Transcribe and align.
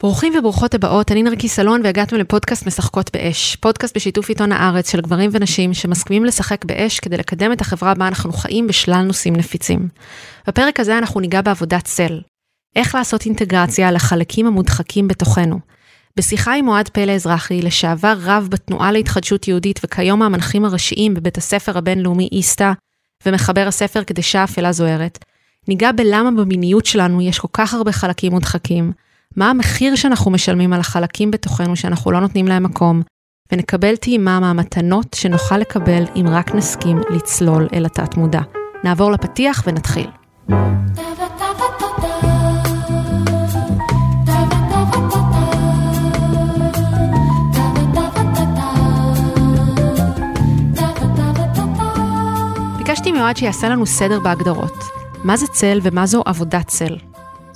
ברוכים 0.00 0.32
וברוכות 0.38 0.74
הבאות, 0.74 1.12
אני 1.12 1.22
נרקיס 1.22 1.58
אלון 1.58 1.80
והגעתם 1.84 2.16
לפודקאסט 2.16 2.66
משחקות 2.66 3.10
באש. 3.12 3.56
פודקאסט 3.56 3.96
בשיתוף 3.96 4.28
עיתון 4.28 4.52
הארץ 4.52 4.92
של 4.92 5.00
גברים 5.00 5.30
ונשים 5.32 5.74
שמסכימים 5.74 6.24
לשחק 6.24 6.64
באש 6.64 7.00
כדי 7.00 7.16
לקדם 7.16 7.52
את 7.52 7.60
החברה 7.60 7.94
בה 7.94 8.08
אנחנו 8.08 8.32
חיים 8.32 8.66
בשלל 8.66 9.02
נושאים 9.02 9.36
נפיצים. 9.36 9.88
בפרק 10.48 10.80
הזה 10.80 10.98
אנחנו 10.98 11.20
ניגע 11.20 11.42
בעבודת 11.42 11.84
צל. 11.84 12.20
איך 12.76 12.94
לעשות 12.94 13.26
אינטגרציה 13.26 13.90
לחלקים 13.90 14.46
המודחקים 14.46 15.08
בתוכנו. 15.08 15.58
בשיחה 16.16 16.54
עם 16.54 16.68
אוהד 16.68 16.88
פלא 16.88 17.12
אזרחי, 17.12 17.62
לשעבר 17.62 18.14
רב 18.20 18.48
בתנועה 18.50 18.92
להתחדשות 18.92 19.48
יהודית 19.48 19.80
וכיום 19.84 20.22
המנחים 20.22 20.64
הראשיים 20.64 21.14
בבית 21.14 21.38
הספר 21.38 21.78
הבינלאומי 21.78 22.28
איסתא, 22.32 22.72
ומחבר 23.26 23.64
הספר 23.66 24.02
קדשה 24.02 24.44
אפלה 24.44 24.72
זוהרת, 24.72 25.24
ניגע 25.68 25.92
בלמה 25.92 26.30
במיניות 26.30 26.86
שלנו 26.86 27.22
יש 27.22 27.38
כל 27.38 27.48
כך 27.52 27.74
הרבה 27.74 27.92
חלקים 27.92 28.32
מודחקים, 28.32 28.92
מה 29.36 29.50
המחיר 29.50 29.96
שאנחנו 29.96 30.30
משלמים 30.30 30.72
על 30.72 30.80
החלקים 30.80 31.30
בתוכנו 31.30 31.76
שאנחנו 31.76 32.10
לא 32.10 32.20
נותנים 32.20 32.48
להם 32.48 32.62
מקום, 32.62 33.02
ונקבל 33.52 33.96
טעימה 33.96 34.40
מהמתנות 34.40 35.14
שנוכל 35.14 35.58
לקבל 35.58 36.04
אם 36.16 36.26
רק 36.28 36.54
נסכים 36.54 37.00
לצלול 37.10 37.68
אל 37.74 37.86
התת 37.86 38.16
מודע. 38.16 38.40
נעבור 38.84 39.12
לפתיח 39.12 39.62
ונתחיל. 39.66 40.06
ביקשתי 52.78 53.12
מיועד 53.12 53.36
שיעשה 53.36 53.68
לנו 53.68 53.86
סדר 53.86 54.20
בהגדרות. 54.20 54.74
מה 55.24 55.36
זה 55.36 55.46
צל 55.46 55.78
ומה 55.82 56.06
זו 56.06 56.22
עבודת 56.26 56.66
צל? 56.66 56.96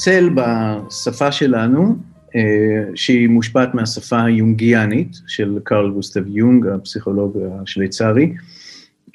צל 0.00 0.30
בשפה 0.34 1.32
שלנו, 1.32 1.96
אה, 2.36 2.84
שהיא 2.94 3.28
מושפעת 3.28 3.74
מהשפה 3.74 4.22
היונגיאנית 4.22 5.16
של 5.26 5.58
קרל 5.64 5.90
גוסטב 5.90 6.26
יונג, 6.26 6.66
הפסיכולוג 6.66 7.38
השוויצרי. 7.62 8.32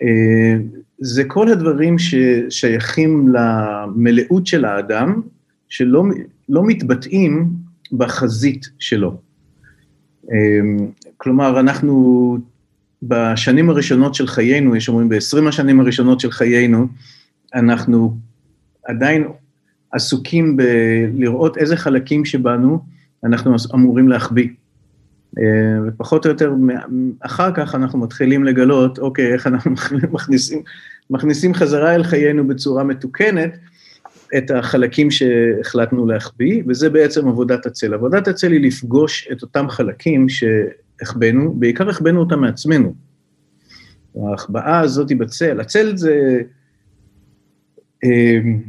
אה, 0.01 0.55
זה 0.99 1.23
כל 1.23 1.49
הדברים 1.49 1.95
ששייכים 1.99 3.33
למלאות 3.33 4.47
של 4.47 4.65
האדם, 4.65 5.21
שלא 5.69 6.03
לא 6.49 6.63
מתבטאים 6.65 7.49
בחזית 7.91 8.69
שלו. 8.79 9.17
אה, 10.31 10.85
כלומר, 11.17 11.59
אנחנו 11.59 12.37
בשנים 13.03 13.69
הראשונות 13.69 14.15
של 14.15 14.27
חיינו, 14.27 14.75
יש 14.75 14.89
אומרים 14.89 15.09
ב-20 15.09 15.47
השנים 15.47 15.79
הראשונות 15.79 16.19
של 16.19 16.31
חיינו, 16.31 16.87
אנחנו 17.55 18.17
עדיין 18.83 19.27
עסוקים 19.95 20.57
בלראות 20.57 21.57
איזה 21.57 21.77
חלקים 21.77 22.25
שבנו 22.25 22.79
אנחנו 23.23 23.55
אמורים 23.73 24.09
להחביא. 24.09 24.49
אה, 25.39 25.43
ופחות 25.87 26.25
או 26.25 26.31
יותר, 26.31 26.53
אחר 27.19 27.51
כך 27.53 27.75
אנחנו 27.75 27.99
מתחילים 27.99 28.43
לגלות, 28.43 28.99
אוקיי, 28.99 29.33
איך 29.33 29.47
אנחנו 29.47 29.71
מכניסים, 30.13 30.61
מכניסים 31.09 31.53
חזרה 31.53 31.95
אל 31.95 32.03
חיינו 32.03 32.47
בצורה 32.47 32.83
מתוקנת 32.83 33.57
את 34.37 34.51
החלקים 34.51 35.11
שהחלטנו 35.11 36.05
להחביא, 36.05 36.63
וזה 36.67 36.89
בעצם 36.89 37.27
עבודת 37.27 37.65
הצל. 37.65 37.93
עבודת 37.93 38.27
הצל 38.27 38.51
היא 38.51 38.61
לפגוש 38.61 39.27
את 39.31 39.41
אותם 39.41 39.69
חלקים 39.69 40.27
שהחבאנו, 40.29 41.53
בעיקר 41.53 41.89
החבאנו 41.89 42.19
אותם 42.19 42.39
מעצמנו. 42.41 42.95
ההחבאה 44.29 44.79
הזאת 44.79 45.09
היא 45.09 45.17
בצל, 45.17 45.59
הצל 45.59 45.97
זה 45.97 46.41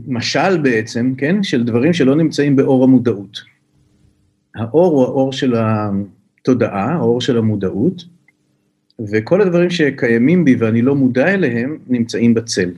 משל 0.09 0.63
בעצם, 0.63 1.15
כן, 1.19 1.43
של 1.43 1.65
דברים 1.65 1.93
שלא 1.93 2.17
נמצאים 2.17 2.57
באור 2.57 2.85
המודעות. 2.85 3.41
האור 4.55 4.95
הוא 4.95 5.03
האור 5.03 5.33
של 5.33 5.55
התודעה, 5.57 6.93
האור 6.93 7.21
של 7.21 7.39
המודעות, 7.39 8.05
וכל 9.11 9.41
הדברים 9.41 9.71
שקיימים 9.71 10.45
בי 10.45 10.55
ואני 10.55 10.83
לא 10.83 10.95
מודע 10.95 11.29
אליהם, 11.29 11.79
נמצאים 11.89 12.35
בצל. 12.35 12.71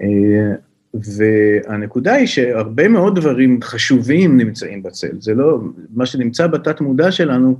אה, 0.00 0.54
והנקודה 0.94 2.12
היא 2.12 2.26
שהרבה 2.26 2.88
מאוד 2.88 3.20
דברים 3.20 3.62
חשובים 3.62 4.36
נמצאים 4.36 4.82
בצל, 4.82 5.20
זה 5.20 5.34
לא, 5.34 5.60
מה 5.94 6.06
שנמצא 6.06 6.46
בתת 6.46 6.80
מודע 6.80 7.12
שלנו 7.12 7.56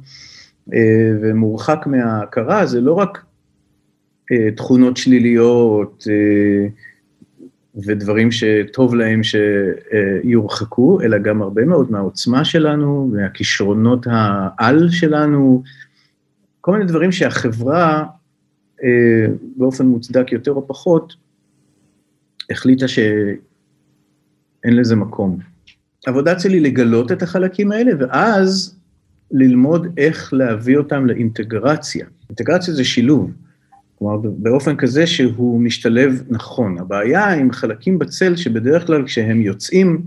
אה, 0.74 1.10
ומורחק 1.22 1.86
מההכרה, 1.86 2.66
זה 2.66 2.80
לא 2.80 2.92
רק 2.92 3.24
תכונות 4.56 4.96
שליליות, 4.96 6.04
ודברים 7.86 8.32
שטוב 8.32 8.94
להם 8.94 9.20
שיורחקו, 10.24 11.00
אלא 11.00 11.18
גם 11.18 11.42
הרבה 11.42 11.64
מאוד 11.64 11.90
מהעוצמה 11.90 12.44
שלנו, 12.44 13.10
מהכישרונות 13.12 14.06
העל 14.10 14.88
שלנו, 14.90 15.62
כל 16.60 16.72
מיני 16.72 16.84
דברים 16.84 17.12
שהחברה, 17.12 18.04
אה, 18.84 19.26
באופן 19.56 19.86
מוצדק 19.86 20.32
יותר 20.32 20.52
או 20.52 20.68
פחות, 20.68 21.14
החליטה 22.50 22.88
שאין 22.88 23.36
לזה 24.64 24.96
מקום. 24.96 25.38
עבודה 26.06 26.38
שלי 26.38 26.60
לגלות 26.60 27.12
את 27.12 27.22
החלקים 27.22 27.72
האלה, 27.72 27.92
ואז 27.98 28.78
ללמוד 29.30 29.86
איך 29.96 30.32
להביא 30.32 30.76
אותם 30.76 31.06
לאינטגרציה. 31.06 32.06
אינטגרציה 32.28 32.74
זה 32.74 32.84
שילוב. 32.84 33.30
כלומר, 33.98 34.16
באופן 34.38 34.76
כזה 34.76 35.06
שהוא 35.06 35.60
משתלב 35.60 36.22
נכון. 36.28 36.78
הבעיה 36.78 37.32
עם 37.32 37.52
חלקים 37.52 37.98
בצל, 37.98 38.36
שבדרך 38.36 38.86
כלל 38.86 39.06
כשהם 39.06 39.40
יוצאים, 39.42 40.02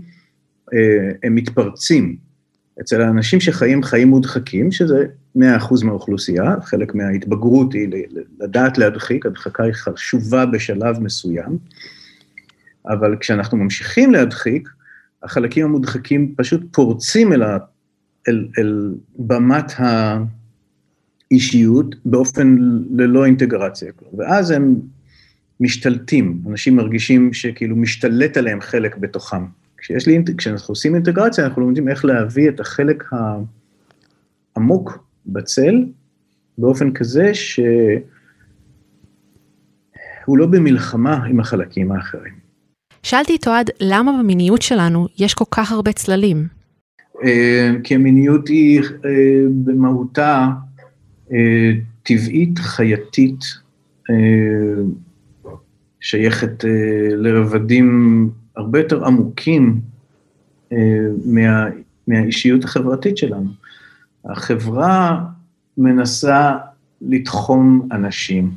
אה, 0.74 1.10
הם 1.22 1.34
מתפרצים. 1.34 2.16
אצל 2.80 3.00
האנשים 3.00 3.40
שחיים 3.40 3.82
חיים 3.82 4.08
מודחקים, 4.08 4.72
שזה 4.72 5.06
100% 5.36 5.40
מהאוכלוסייה, 5.84 6.54
חלק 6.62 6.94
מההתבגרות 6.94 7.72
היא 7.72 7.88
לדעת 8.40 8.78
להדחיק, 8.78 9.26
הדחקה 9.26 9.62
היא 9.62 9.72
חשובה 9.72 10.46
בשלב 10.46 11.00
מסוים, 11.00 11.58
אבל 12.86 13.16
כשאנחנו 13.20 13.58
ממשיכים 13.58 14.10
להדחיק, 14.10 14.68
החלקים 15.22 15.64
המודחקים 15.64 16.34
פשוט 16.36 16.60
פורצים 16.72 17.32
אל, 17.32 17.42
ה, 17.42 17.58
אל, 18.28 18.48
אל 18.58 18.94
במת 19.18 19.80
ה... 19.80 20.18
אישיות 21.32 21.94
באופן 22.04 22.56
ללא 22.90 23.24
אינטגרציה. 23.24 23.92
ואז 24.18 24.50
הם 24.50 24.80
משתלטים, 25.60 26.42
אנשים 26.50 26.76
מרגישים 26.76 27.32
שכאילו 27.32 27.76
משתלט 27.76 28.36
עליהם 28.36 28.60
חלק 28.60 28.96
בתוכם. 28.96 29.44
כשיש 29.78 30.06
לי, 30.06 30.24
כשאנחנו 30.38 30.72
עושים 30.72 30.94
אינטגרציה, 30.94 31.44
אנחנו 31.44 31.62
לומדים 31.62 31.88
איך 31.88 32.04
להביא 32.04 32.48
את 32.48 32.60
החלק 32.60 33.04
העמוק 34.56 35.04
בצל, 35.26 35.84
באופן 36.58 36.92
כזה 36.92 37.34
שהוא 37.34 37.58
לא 40.28 40.46
במלחמה 40.46 41.24
עם 41.24 41.40
החלקים 41.40 41.92
האחרים. 41.92 42.42
שאלתי 43.02 43.36
את 43.36 43.48
אוהד, 43.48 43.70
למה 43.80 44.18
במיניות 44.18 44.62
שלנו 44.62 45.06
יש 45.18 45.34
כל 45.34 45.44
כך 45.50 45.72
הרבה 45.72 45.92
צללים? 45.92 46.46
אה, 47.24 47.70
כי 47.84 47.94
המיניות 47.94 48.48
היא 48.48 48.80
אה, 48.80 48.88
במהותה 49.64 50.48
טבעית, 52.02 52.58
חייתית, 52.58 53.40
אה, 54.10 54.82
שייכת 56.00 56.64
אה, 56.64 57.08
לרבדים 57.16 58.30
הרבה 58.56 58.78
יותר 58.78 59.04
עמוקים 59.04 59.80
מה, 61.24 61.64
מהאישיות 62.08 62.64
החברתית 62.64 63.16
שלנו. 63.16 63.50
החברה 64.24 65.24
מנסה 65.78 66.56
לתחום 67.00 67.88
אנשים 67.92 68.50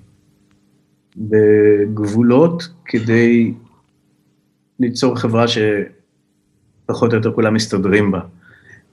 בגבולות 1.18 2.70
כדי 2.86 3.54
ליצור 4.80 5.16
חברה 5.16 5.46
שפחות 5.48 7.12
או 7.12 7.18
יותר 7.18 7.34
כולם 7.34 7.54
מסתדרים 7.54 8.12
בה. 8.12 8.20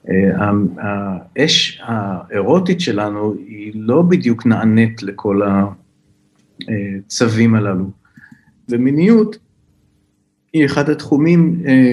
אה, 0.09 0.51
האש 0.77 1.83
האירוטית 1.83 2.81
שלנו 2.81 3.35
היא 3.35 3.73
לא 3.75 4.03
בדיוק 4.03 4.47
נענית 4.47 5.03
לכל 5.03 5.41
הצווים 6.69 7.55
הללו. 7.55 7.91
ומיניות 8.69 9.39
היא 10.53 10.67
אחד 10.67 10.91
התחומים 10.91 11.63
אה, 11.67 11.93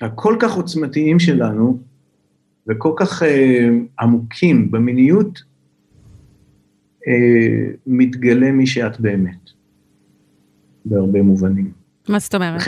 הכל 0.00 0.36
כך 0.40 0.54
עוצמתיים 0.54 1.18
שלנו 1.18 1.78
וכל 2.68 2.92
כך 2.96 3.22
אה, 3.22 3.68
עמוקים 4.00 4.70
במיניות, 4.70 5.54
מתגלה 7.86 8.52
מי 8.52 8.66
שאת 8.66 9.00
באמת, 9.00 9.50
בהרבה 10.84 11.22
מובנים. 11.22 11.72
מה 12.08 12.18
זאת 12.18 12.34
אומרת? 12.34 12.60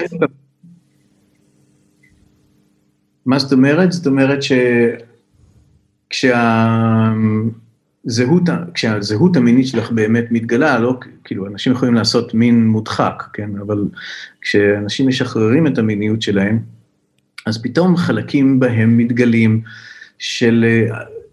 מה 3.27 3.39
זאת 3.39 3.53
אומרת? 3.53 3.93
זאת 3.93 4.07
אומרת 4.07 4.39
שכשהזהות, 6.13 8.43
כשהזהות 8.75 9.37
המינית 9.37 9.67
שלך 9.67 9.91
באמת 9.91 10.25
מתגלה, 10.31 10.79
לא, 10.79 10.99
כאילו, 11.25 11.47
אנשים 11.47 11.73
יכולים 11.73 11.95
לעשות 11.95 12.35
מין 12.35 12.67
מודחק, 12.67 13.23
כן? 13.33 13.51
אבל 13.61 13.85
כשאנשים 14.41 15.09
משחררים 15.09 15.67
את 15.67 15.79
המיניות 15.79 16.23
שלהם, 16.23 16.59
אז 17.47 17.63
פתאום 17.63 17.97
חלקים 17.97 18.61
בהם 18.61 18.99
מתגלים, 18.99 19.63
של 20.19 20.65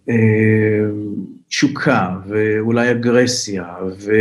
אה, 0.10 0.16
תשוקה 1.54 2.10
ואולי 2.28 2.92
אגרסיה 2.92 3.66
ו, 4.00 4.12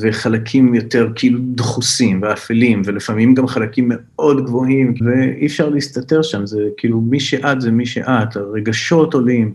וחלקים 0.00 0.74
יותר 0.74 1.08
כאילו 1.14 1.38
דחוסים 1.42 2.22
ואפלים 2.22 2.82
ולפעמים 2.84 3.34
גם 3.34 3.46
חלקים 3.46 3.90
מאוד 3.94 4.44
גבוהים 4.44 4.94
ואי 5.00 5.46
אפשר 5.46 5.68
להסתתר 5.68 6.22
שם, 6.22 6.46
זה 6.46 6.58
כאילו 6.76 7.00
מי 7.00 7.20
שאת 7.20 7.60
זה 7.60 7.70
מי 7.70 7.86
שאת, 7.86 8.36
הרגשות 8.36 9.14
עולים, 9.14 9.54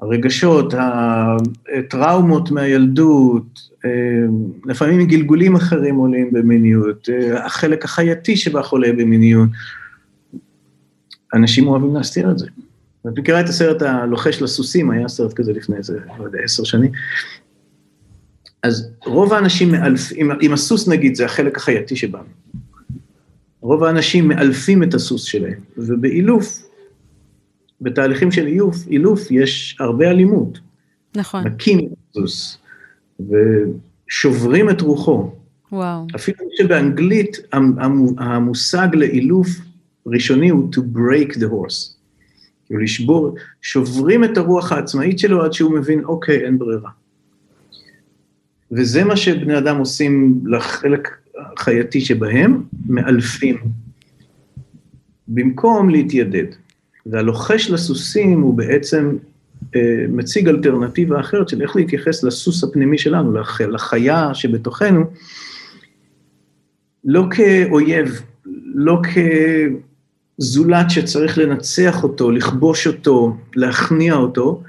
הרגשות, 0.00 0.74
הטראומות 1.78 2.50
מהילדות, 2.50 3.60
אה, 3.84 3.90
לפעמים 4.64 5.06
גלגולים 5.06 5.56
אחרים 5.56 5.96
עולים 5.96 6.30
במיניות, 6.32 7.08
אה, 7.12 7.46
החלק 7.46 7.84
החייתי 7.84 8.36
שבה 8.36 8.62
חולה 8.62 8.92
במיניות, 8.92 9.48
אנשים 11.34 11.68
אוהבים 11.68 11.94
להסתיר 11.94 12.30
את 12.30 12.38
זה. 12.38 12.46
את 13.08 13.18
מכירה 13.18 13.40
את 13.40 13.48
הסרט 13.48 13.82
הלוחש 13.82 14.42
לסוסים, 14.42 14.90
היה 14.90 15.08
סרט 15.08 15.32
כזה 15.32 15.52
לפני 15.52 15.76
איזה, 15.76 15.98
לא 16.18 16.24
יודע, 16.24 16.38
עשר 16.44 16.64
שנים. 16.64 16.92
אז 18.62 18.90
רוב 19.04 19.32
האנשים 19.32 19.70
מאלפים, 19.72 20.30
אם 20.42 20.52
הסוס 20.52 20.88
נגיד 20.88 21.14
זה 21.14 21.24
החלק 21.24 21.56
החייתי 21.56 21.96
שבנו, 21.96 22.24
רוב 23.60 23.84
האנשים 23.84 24.28
מאלפים 24.28 24.82
את 24.82 24.94
הסוס 24.94 25.24
שלהם, 25.24 25.60
ובאילוף, 25.76 26.66
בתהליכים 27.80 28.30
של 28.30 28.46
אילוף, 28.46 28.76
אילוף 28.86 29.30
יש 29.30 29.76
הרבה 29.80 30.10
אלימות. 30.10 30.58
נכון. 31.16 31.46
נקים 31.46 31.78
את 31.78 31.98
הסוס, 32.10 32.58
ושוברים 33.20 34.70
את 34.70 34.80
רוחו. 34.80 35.32
וואו. 35.72 36.06
אפילו 36.14 36.38
שבאנגלית 36.58 37.36
המושג 38.18 38.88
לאילוף 38.92 39.48
ראשוני 40.06 40.48
הוא 40.48 40.70
to 40.74 40.78
break 40.78 41.34
the 41.34 41.46
horse. 41.50 41.99
כאילו 42.70 42.82
לשבור, 42.82 43.34
שוברים 43.62 44.24
את 44.24 44.36
הרוח 44.36 44.72
העצמאית 44.72 45.18
שלו 45.18 45.44
עד 45.44 45.52
שהוא 45.52 45.72
מבין, 45.72 46.04
אוקיי, 46.04 46.44
אין 46.44 46.58
ברירה. 46.58 46.90
וזה 48.72 49.04
מה 49.04 49.16
שבני 49.16 49.58
אדם 49.58 49.76
עושים 49.76 50.40
לחלק 50.46 51.08
החייתי 51.38 52.00
שבהם, 52.00 52.62
מאלפים, 52.88 53.56
במקום 55.28 55.90
להתיידד. 55.90 56.46
והלוחש 57.06 57.70
לסוסים 57.70 58.40
הוא 58.40 58.54
בעצם 58.54 59.16
אה, 59.76 60.04
מציג 60.08 60.48
אלטרנטיבה 60.48 61.20
אחרת 61.20 61.48
של 61.48 61.62
איך 61.62 61.76
להתייחס 61.76 62.24
לסוס 62.24 62.64
הפנימי 62.64 62.98
שלנו, 62.98 63.32
לח, 63.32 63.60
לחיה 63.60 64.34
שבתוכנו, 64.34 65.04
לא 67.04 67.24
כאויב, 67.30 68.20
לא 68.74 69.00
כ... 69.02 69.18
זולת 70.42 70.90
שצריך 70.90 71.38
לנצח 71.38 72.02
אותו, 72.02 72.30
לכבוש 72.30 72.86
אותו, 72.86 73.36
להכניע 73.56 74.14
אותו, 74.14 74.62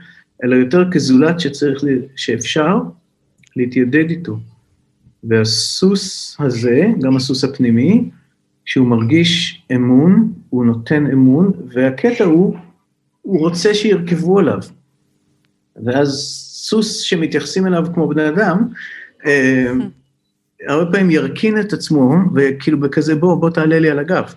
אלא 0.43 0.55
יותר 0.55 0.91
כזולת 0.91 1.39
שצריך, 1.39 1.83
שאפשר 2.15 2.77
להתיידד 3.55 4.09
איתו. 4.09 4.37
והסוס 5.23 6.35
הזה, 6.39 6.85
גם 7.01 7.15
הסוס 7.15 7.43
הפנימי, 7.43 8.09
כשהוא 8.65 8.87
מרגיש 8.87 9.63
אמון, 9.75 10.33
הוא 10.49 10.65
נותן 10.65 11.05
אמון, 11.11 11.51
והקטע 11.73 12.23
הוא, 12.23 12.57
הוא 13.21 13.39
רוצה 13.39 13.73
שירכבו 13.73 14.39
עליו. 14.39 14.59
ואז 15.85 16.09
סוס 16.53 16.99
שמתייחסים 16.99 17.67
אליו 17.67 17.85
כמו 17.93 18.07
בני 18.07 18.29
אדם, 18.29 18.67
אה, 19.25 19.71
הרבה 20.67 20.91
פעמים 20.91 21.11
ירכין 21.11 21.59
את 21.59 21.73
עצמו, 21.73 22.15
וכאילו 22.35 22.79
בכזה 22.79 23.15
בוא, 23.15 23.35
בוא 23.35 23.49
תעלה 23.49 23.79
לי 23.79 23.89
על 23.89 23.99
הגב. 23.99 24.33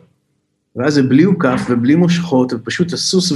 ואז 0.76 0.94
זה 0.94 1.03
בלי 1.03 1.23
הוקף 1.23 1.61
ובלי 1.71 1.94
מושכות, 1.94 2.53
ופשוט 2.53 2.93
הסוס 2.93 3.32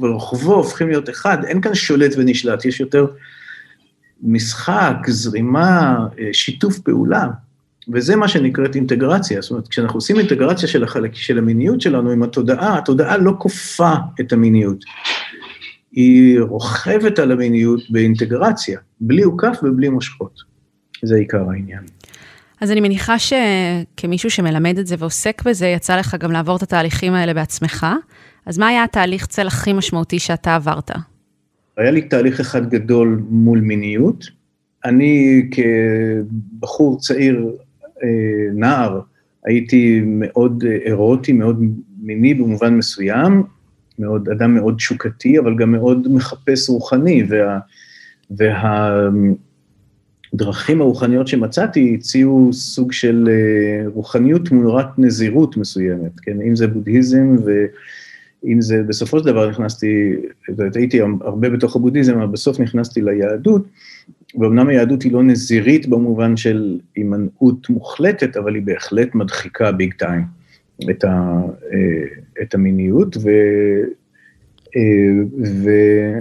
ורוכבו 0.00 0.54
הופכים 0.54 0.88
להיות 0.88 1.10
אחד, 1.10 1.44
אין 1.44 1.60
כאן 1.60 1.74
שולט 1.74 2.14
ונשלט, 2.16 2.64
יש 2.64 2.80
יותר 2.80 3.06
משחק, 4.22 4.96
זרימה, 5.08 6.06
אה, 6.18 6.28
שיתוף 6.32 6.78
פעולה, 6.78 7.28
וזה 7.92 8.16
מה 8.16 8.28
שנקראת 8.28 8.74
אינטגרציה. 8.74 9.40
זאת 9.40 9.50
אומרת, 9.50 9.68
כשאנחנו 9.68 9.96
עושים 9.96 10.18
אינטגרציה 10.18 10.68
של 10.68 10.84
החלק 10.84 11.14
של 11.14 11.38
המיניות 11.38 11.80
שלנו 11.80 12.10
עם 12.10 12.22
התודעה, 12.22 12.78
התודעה 12.78 13.16
לא 13.16 13.32
כופה 13.38 13.92
את 14.20 14.32
המיניות. 14.32 14.84
היא 15.92 16.40
רוכבת 16.40 17.18
על 17.18 17.32
המיניות 17.32 17.90
באינטגרציה, 17.90 18.80
בלי 19.00 19.22
הוקף 19.22 19.58
ובלי 19.62 19.88
מושכות. 19.88 20.40
זה 21.02 21.16
עיקר 21.16 21.50
העניין. 21.50 21.82
אז 22.62 22.70
אני 22.70 22.80
מניחה 22.80 23.16
שכמישהו 23.18 24.30
שמלמד 24.30 24.78
את 24.78 24.86
זה 24.86 24.94
ועוסק 24.98 25.42
בזה, 25.42 25.66
יצא 25.66 25.96
לך 25.96 26.16
גם 26.20 26.32
לעבור 26.32 26.56
את 26.56 26.62
התהליכים 26.62 27.12
האלה 27.12 27.34
בעצמך. 27.34 27.86
אז 28.46 28.58
מה 28.58 28.68
היה 28.68 28.84
התהליך 28.84 29.26
צל 29.26 29.46
הכי 29.46 29.72
משמעותי 29.72 30.18
שאתה 30.18 30.54
עברת? 30.54 30.90
היה 31.76 31.90
לי 31.90 32.02
תהליך 32.02 32.40
אחד 32.40 32.70
גדול 32.70 33.22
מול 33.28 33.60
מיניות. 33.60 34.24
אני 34.84 35.42
כבחור 35.50 36.98
צעיר, 37.00 37.50
אה, 38.02 38.08
נער, 38.54 39.00
הייתי 39.44 40.02
מאוד 40.04 40.64
אירוטי, 40.86 41.32
מאוד 41.32 41.64
מיני 42.02 42.34
במובן 42.34 42.74
מסוים, 42.74 43.42
מאוד, 43.98 44.28
אדם 44.28 44.54
מאוד 44.54 44.74
תשוקתי, 44.76 45.38
אבל 45.38 45.56
גם 45.56 45.72
מאוד 45.72 46.12
מחפש 46.12 46.68
רוחני, 46.68 47.24
וה... 47.28 47.58
וה 48.30 49.08
הדרכים 50.34 50.80
הרוחניות 50.80 51.28
שמצאתי 51.28 51.96
הציעו 51.98 52.52
סוג 52.52 52.92
של 52.92 53.28
אה, 53.30 53.88
רוחניות 53.88 54.48
תמורת 54.48 54.98
נזירות 54.98 55.56
מסוימת, 55.56 56.20
כן, 56.22 56.40
אם 56.40 56.56
זה 56.56 56.66
בודהיזם 56.66 57.36
ואם 57.44 58.60
זה, 58.60 58.82
בסופו 58.82 59.18
של 59.18 59.24
דבר 59.24 59.50
נכנסתי, 59.50 60.16
הייתי 60.74 61.00
הרבה 61.20 61.50
בתוך 61.50 61.76
הבודהיזם, 61.76 62.18
אבל 62.18 62.32
בסוף 62.32 62.60
נכנסתי 62.60 63.02
ליהדות, 63.02 63.66
ואומנם 64.34 64.68
היהדות 64.68 65.02
היא 65.02 65.12
לא 65.12 65.22
נזירית 65.22 65.88
במובן 65.88 66.36
של 66.36 66.78
הימנעות 66.96 67.70
מוחלטת, 67.70 68.36
אבל 68.36 68.54
היא 68.54 68.62
בהחלט 68.62 69.14
מדחיקה 69.14 69.72
ביג 69.72 69.94
טיים 69.98 70.22
את, 70.90 71.04
ה, 71.04 71.40
אה, 71.72 72.04
את 72.42 72.54
המיניות, 72.54 73.16
ו... 73.16 73.30
אה, 74.76 74.82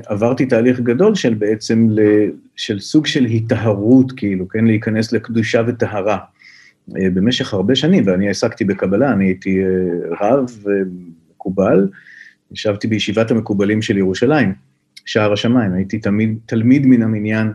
ועברתי 0.09 0.45
תהליך 0.45 0.80
גדול 0.80 1.15
של 1.15 1.33
בעצם, 1.33 1.88
של 2.56 2.80
סוג 2.80 3.06
של 3.06 3.25
היטהרות, 3.25 4.12
כאילו, 4.12 4.48
כן, 4.48 4.65
להיכנס 4.65 5.13
לקדושה 5.13 5.62
וטהרה. 5.67 6.17
אה, 6.98 7.10
במשך 7.10 7.53
הרבה 7.53 7.75
שנים, 7.75 8.03
ואני 8.08 8.29
עסקתי 8.29 8.65
בקבלה, 8.65 9.13
אני 9.13 9.25
הייתי 9.25 9.60
אה, 9.63 9.67
רב 10.22 10.50
ומקובל, 10.63 11.88
ישבתי 12.51 12.88
בישיבת 12.88 13.31
המקובלים 13.31 13.81
של 13.81 13.98
ירושלים, 13.98 14.53
שער 15.05 15.34
השמיים, 15.34 15.74
הייתי 15.74 16.00
תמיד, 16.00 16.38
תלמיד 16.46 16.86
מן 16.86 17.01
המניין, 17.01 17.51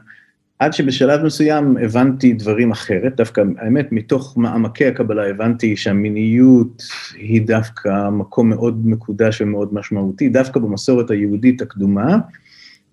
עד 0.58 0.72
שבשלב 0.72 1.24
מסוים 1.24 1.76
הבנתי 1.76 2.32
דברים 2.32 2.70
אחרת, 2.70 3.16
דווקא, 3.16 3.42
האמת, 3.58 3.92
מתוך 3.92 4.36
מעמקי 4.36 4.86
הקבלה 4.86 5.30
הבנתי 5.30 5.76
שהמיניות 5.76 6.82
היא 7.16 7.46
דווקא 7.46 8.10
מקום 8.10 8.48
מאוד 8.48 8.86
מקודש 8.86 9.40
ומאוד 9.40 9.74
משמעותי, 9.74 10.28
דווקא 10.28 10.60
במסורת 10.60 11.10
היהודית 11.10 11.62
הקדומה 11.62 12.18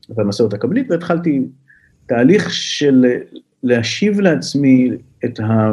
והמסורת 0.09 0.53
הקבלית, 0.53 0.91
והתחלתי 0.91 1.41
תהליך 2.05 2.51
של 2.51 3.05
להשיב 3.63 4.19
לעצמי 4.19 4.89
את, 5.25 5.39
ה, 5.39 5.71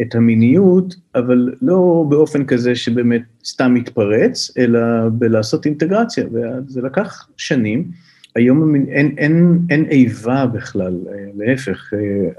את 0.00 0.14
המיניות, 0.14 0.94
אבל 1.14 1.54
לא 1.62 2.06
באופן 2.08 2.44
כזה 2.44 2.74
שבאמת 2.74 3.22
סתם 3.44 3.74
מתפרץ, 3.74 4.50
אלא 4.58 4.80
בלעשות 5.12 5.66
אינטגרציה, 5.66 6.24
וזה 6.32 6.80
לקח 6.82 7.28
שנים. 7.36 8.07
היום 8.38 8.74
אין, 8.74 9.14
אין, 9.18 9.58
אין 9.70 9.84
איבה 9.90 10.46
בכלל, 10.46 10.94
אה, 11.08 11.26
להפך, 11.34 11.94
אה, 11.94 12.30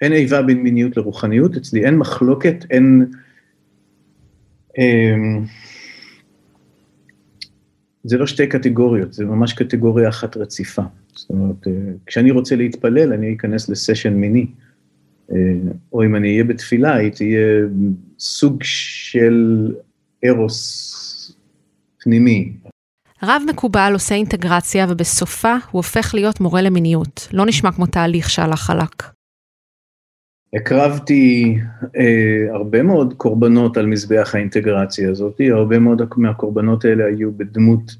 אין 0.00 0.12
איבה 0.12 0.42
בין 0.42 0.62
מיניות 0.62 0.96
לרוחניות, 0.96 1.56
אצלי 1.56 1.84
אין 1.84 1.96
מחלוקת, 1.96 2.64
אין... 2.70 3.06
אמ, 4.78 5.44
זה 8.04 8.18
לא 8.18 8.26
שתי 8.26 8.46
קטגוריות, 8.46 9.12
זה 9.12 9.24
ממש 9.24 9.52
קטגוריה 9.52 10.08
אחת 10.08 10.36
רציפה. 10.36 10.82
זאת 11.14 11.30
אומרת, 11.30 11.66
אה, 11.66 11.72
כשאני 12.06 12.30
רוצה 12.30 12.56
להתפלל, 12.56 13.12
אני 13.12 13.34
אכנס 13.34 13.68
לסשן 13.68 14.12
מיני. 14.14 14.46
או 15.92 16.04
אם 16.04 16.16
אני 16.16 16.28
אהיה 16.28 16.44
בתפילה, 16.44 16.94
היא 16.94 17.12
תהיה 17.12 17.66
סוג 18.18 18.62
של 18.62 19.74
ארוס 20.24 21.36
פנימי, 22.02 22.52
רב 23.24 23.42
מקובל 23.48 23.90
עושה 23.92 24.14
אינטגרציה 24.14 24.86
ובסופה 24.88 25.52
הוא 25.52 25.78
הופך 25.78 26.14
להיות 26.14 26.40
מורה 26.40 26.62
למיניות. 26.62 27.28
לא 27.32 27.46
נשמע 27.46 27.72
כמו 27.72 27.86
תהליך 27.86 28.30
שהלך 28.30 28.60
חלק. 28.60 29.02
הקרבתי 30.54 31.58
אה, 31.96 32.54
הרבה 32.54 32.82
מאוד 32.82 33.14
קורבנות 33.16 33.76
על 33.76 33.86
מזבח 33.86 34.30
האינטגרציה 34.34 35.10
הזאת, 35.10 35.40
הרבה 35.50 35.78
מאוד 35.78 36.02
מהקורבנות 36.16 36.84
האלה 36.84 37.04
היו 37.04 37.32
בדמות 37.32 37.92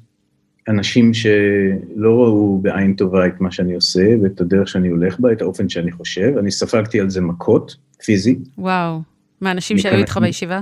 אנשים 0.67 1.13
שלא 1.13 2.23
ראו 2.23 2.59
בעין 2.61 2.93
טובה 2.93 3.27
את 3.27 3.41
מה 3.41 3.51
שאני 3.51 3.73
עושה 3.73 4.15
ואת 4.23 4.41
הדרך 4.41 4.67
שאני 4.67 4.87
הולך 4.87 5.19
בה, 5.19 5.31
את 5.31 5.41
האופן 5.41 5.69
שאני 5.69 5.91
חושב, 5.91 6.33
אני 6.39 6.51
ספגתי 6.51 6.99
על 6.99 7.09
זה 7.09 7.21
מכות, 7.21 7.75
פיזי. 8.05 8.39
וואו, 8.57 9.01
מהאנשים 9.41 9.77
שהיו 9.77 9.97
איתך 9.97 10.19
בישיבה? 10.21 10.61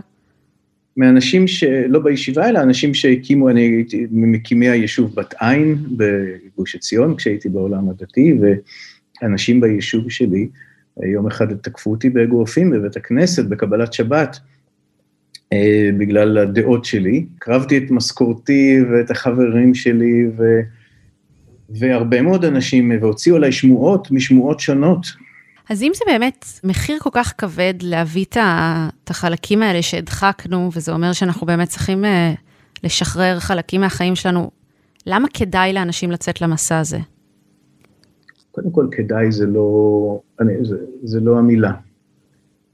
מאנשים 0.97 1.47
שלא 1.47 1.99
בישיבה, 1.99 2.49
אלא 2.49 2.59
אנשים 2.59 2.93
שהקימו, 2.93 3.49
אני 3.49 3.61
הייתי 3.61 4.07
ממקימי 4.11 4.69
היישוב 4.69 5.15
בת 5.15 5.33
עין 5.39 5.77
בגוש 5.97 6.75
עציון, 6.75 7.15
כשהייתי 7.15 7.49
בעולם 7.49 7.89
הדתי, 7.89 8.37
ואנשים 9.21 9.61
ביישוב 9.61 10.09
שלי, 10.09 10.47
יום 11.03 11.27
אחד 11.27 11.53
תקפו 11.53 11.91
אותי 11.91 12.09
באגרופים 12.09 12.69
בבית 12.69 12.95
הכנסת, 12.95 13.45
בקבלת 13.45 13.93
שבת, 13.93 14.39
אה, 15.53 15.89
בגלל 15.97 16.37
הדעות 16.37 16.85
שלי. 16.85 17.25
הקרבתי 17.37 17.77
את 17.77 17.91
משכורתי 17.91 18.79
ואת 18.91 19.11
החברים 19.11 19.73
שלי, 19.73 20.27
ו... 20.37 20.43
והרבה 21.69 22.21
מאוד 22.21 22.45
אנשים, 22.45 22.91
והוציאו 23.01 23.35
עליי 23.35 23.51
שמועות 23.51 24.11
משמועות 24.11 24.59
שונות. 24.59 25.05
אז 25.69 25.83
אם 25.83 25.91
זה 25.95 26.03
באמת 26.07 26.45
מחיר 26.63 26.99
כל 26.99 27.09
כך 27.13 27.33
כבד 27.37 27.73
להביא 27.81 28.25
את 28.29 29.09
החלקים 29.09 29.61
האלה 29.61 29.81
שהדחקנו, 29.81 30.69
וזה 30.73 30.91
אומר 30.91 31.13
שאנחנו 31.13 31.47
באמת 31.47 31.67
צריכים 31.67 32.05
אה, 32.05 32.33
לשחרר 32.83 33.39
חלקים 33.39 33.81
מהחיים 33.81 34.15
שלנו, 34.15 34.51
למה 35.05 35.27
כדאי 35.33 35.73
לאנשים 35.73 36.11
לצאת 36.11 36.41
למסע 36.41 36.79
הזה? 36.79 36.97
קודם 38.51 38.71
כל, 38.71 38.87
כדאי 38.91 39.31
זה 39.31 39.45
לא, 39.45 40.21
אני, 40.39 40.53
זה, 40.65 40.75
זה 41.03 41.19
לא 41.19 41.37
המילה. 41.37 41.71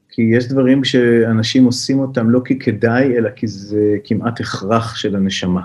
כי 0.09 0.21
יש 0.21 0.47
דברים 0.47 0.83
שאנשים 0.83 1.65
עושים 1.65 1.99
אותם 1.99 2.29
לא 2.29 2.41
כי 2.45 2.59
כדאי, 2.59 3.17
אלא 3.17 3.29
כי 3.29 3.47
זה 3.47 3.95
כמעט 4.03 4.39
הכרח 4.39 4.95
של 4.95 5.15
הנשמה. 5.15 5.61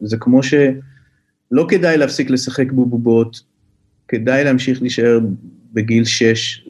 זה 0.00 0.16
כמו 0.16 0.42
שלא 0.42 1.66
כדאי 1.68 1.96
להפסיק 1.98 2.30
לשחק 2.30 2.72
בובובות, 2.72 3.40
כדאי 4.08 4.44
להמשיך 4.44 4.82
להישאר 4.82 5.20
בגיל 5.72 6.04
שש, 6.04 6.68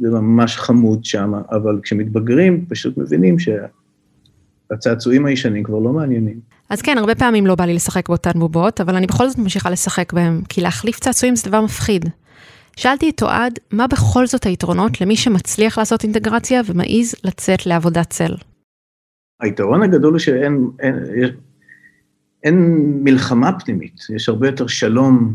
זה 0.00 0.10
ממש 0.10 0.56
חמוד 0.56 1.04
שם, 1.04 1.32
אבל 1.50 1.80
כשמתבגרים 1.82 2.66
פשוט 2.68 2.98
מבינים 2.98 3.36
שהצעצועים 3.38 5.26
הישנים 5.26 5.62
כבר 5.62 5.78
לא 5.78 5.92
מעניינים. 5.92 6.40
אז 6.70 6.82
כן, 6.82 6.98
הרבה 6.98 7.14
פעמים 7.14 7.46
לא 7.46 7.54
בא 7.54 7.64
לי 7.64 7.74
לשחק 7.74 8.08
באותן 8.08 8.38
בובות, 8.38 8.80
אבל 8.80 8.94
אני 8.96 9.06
בכל 9.06 9.28
זאת 9.28 9.38
ממשיכה 9.38 9.70
לשחק 9.70 10.12
בהם, 10.12 10.42
כי 10.48 10.60
להחליף 10.60 10.98
צעצועים 10.98 11.36
זה 11.36 11.50
דבר 11.50 11.60
מפחיד. 11.60 12.04
שאלתי 12.76 13.10
את 13.10 13.22
אוהד, 13.22 13.58
מה 13.72 13.86
בכל 13.86 14.26
זאת 14.26 14.44
היתרונות 14.44 15.00
למי 15.00 15.16
שמצליח 15.16 15.78
לעשות 15.78 16.04
אינטגרציה 16.04 16.60
ומעז 16.66 17.14
לצאת 17.24 17.66
לעבודת 17.66 18.10
צל? 18.10 18.34
היתרון 19.40 19.82
הגדול 19.82 20.10
הוא 20.10 20.18
שאין 20.18 20.70
אין, 20.80 20.94
אין, 21.14 21.30
אין 22.44 22.82
מלחמה 23.04 23.60
פנימית, 23.60 24.00
יש 24.14 24.28
הרבה 24.28 24.48
יותר 24.48 24.66
שלום, 24.66 25.34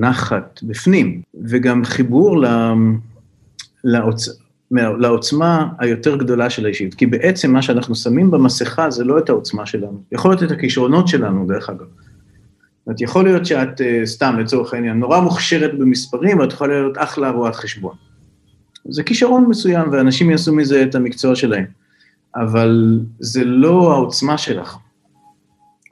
נחת 0.00 0.60
בפנים, 0.62 1.22
וגם 1.44 1.84
חיבור 1.84 2.44
לעוצ... 3.84 4.28
לעוצמה 4.70 5.68
היותר 5.78 6.16
גדולה 6.16 6.50
של 6.50 6.64
האישיות. 6.64 6.94
כי 6.94 7.06
בעצם 7.06 7.52
מה 7.52 7.62
שאנחנו 7.62 7.94
שמים 7.94 8.30
במסכה 8.30 8.90
זה 8.90 9.04
לא 9.04 9.18
את 9.18 9.28
העוצמה 9.28 9.66
שלנו, 9.66 10.02
יכול 10.12 10.30
להיות 10.30 10.42
את 10.42 10.50
הכישרונות 10.50 11.08
שלנו, 11.08 11.46
דרך 11.46 11.70
אגב. 11.70 11.78
זאת 11.78 12.86
אומרת, 12.86 13.00
יכול 13.00 13.24
להיות 13.24 13.46
שאת, 13.46 13.80
אה, 13.80 14.00
סתם 14.04 14.36
לצורך 14.38 14.74
העניין, 14.74 14.98
נורא 14.98 15.20
מוכשרת 15.20 15.78
במספרים, 15.78 16.38
ואת 16.38 16.52
יכולה 16.52 16.80
להיות 16.80 16.98
אחלה 16.98 17.30
רואת 17.30 17.54
חשבון. 17.54 17.94
זה 18.88 19.02
כישרון 19.02 19.46
מסוים, 19.48 19.88
ואנשים 19.92 20.30
יעשו 20.30 20.54
מזה 20.54 20.82
את 20.82 20.94
המקצוע 20.94 21.34
שלהם. 21.34 21.64
אבל 22.36 23.00
זה 23.20 23.44
לא 23.44 23.92
העוצמה 23.92 24.38
שלך, 24.38 24.76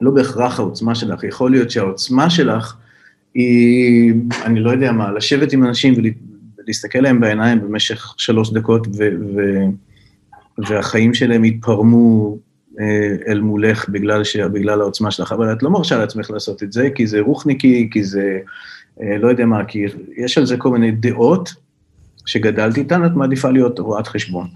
לא 0.01 0.11
בהכרח 0.11 0.59
העוצמה 0.59 0.95
שלך. 0.95 1.23
יכול 1.23 1.51
להיות 1.51 1.71
שהעוצמה 1.71 2.29
שלך 2.29 2.75
היא, 3.35 4.13
אני 4.45 4.59
לא 4.59 4.71
יודע 4.71 4.91
מה, 4.91 5.11
לשבת 5.11 5.53
עם 5.53 5.63
אנשים 5.63 5.93
ולהסתכל 6.57 6.99
להם 6.99 7.19
בעיניים 7.19 7.61
במשך 7.61 8.13
שלוש 8.17 8.53
דקות, 8.53 8.87
ו, 8.87 9.09
ו, 9.35 9.41
והחיים 10.67 11.13
שלהם 11.13 11.45
יתפרמו 11.45 12.37
אה, 12.79 13.15
אל 13.27 13.41
מולך 13.41 13.89
בגלל, 13.89 14.23
ש... 14.23 14.37
בגלל 14.37 14.81
העוצמה 14.81 15.11
שלך, 15.11 15.31
אבל 15.31 15.53
את 15.53 15.63
לא 15.63 15.69
מרשה 15.69 15.97
לעצמך 15.97 16.31
לעשות 16.31 16.63
את 16.63 16.73
זה, 16.73 16.89
כי 16.95 17.07
זה 17.07 17.19
רוחניקי, 17.19 17.89
כי 17.91 18.03
זה 18.03 18.39
אה, 19.01 19.17
לא 19.17 19.27
יודע 19.27 19.45
מה, 19.45 19.65
כי 19.65 19.85
יש 20.17 20.37
על 20.37 20.45
זה 20.45 20.57
כל 20.57 20.69
מיני 20.69 20.91
דעות 20.91 21.53
שגדלת 22.25 22.77
איתן, 22.77 23.05
את 23.05 23.11
מעדיפה 23.11 23.49
להיות 23.49 23.79
רואת 23.79 24.07
חשבון. 24.07 24.47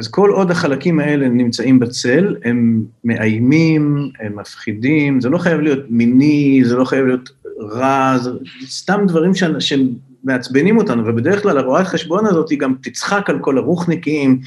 אז 0.00 0.08
כל 0.08 0.30
עוד 0.30 0.50
החלקים 0.50 1.00
האלה 1.00 1.28
נמצאים 1.28 1.78
בצל, 1.78 2.36
הם 2.44 2.84
מאיימים, 3.04 4.10
הם 4.20 4.38
מפחידים, 4.38 5.20
זה 5.20 5.28
לא 5.28 5.38
חייב 5.38 5.60
להיות 5.60 5.78
מיני, 5.88 6.62
זה 6.64 6.76
לא 6.76 6.84
חייב 6.84 7.06
להיות 7.06 7.30
רע, 7.60 8.18
זה 8.18 8.30
סתם 8.64 9.04
דברים 9.08 9.32
שמעצבנים 9.58 10.78
אותנו, 10.78 11.06
ובדרך 11.06 11.42
כלל 11.42 11.58
הרואת 11.58 11.86
חשבון 11.86 12.26
הזאת 12.26 12.50
היא 12.50 12.58
גם 12.58 12.74
תצחק 12.82 13.30
על 13.30 13.38
כל 13.38 13.58
הרוחניקים, 13.58 14.40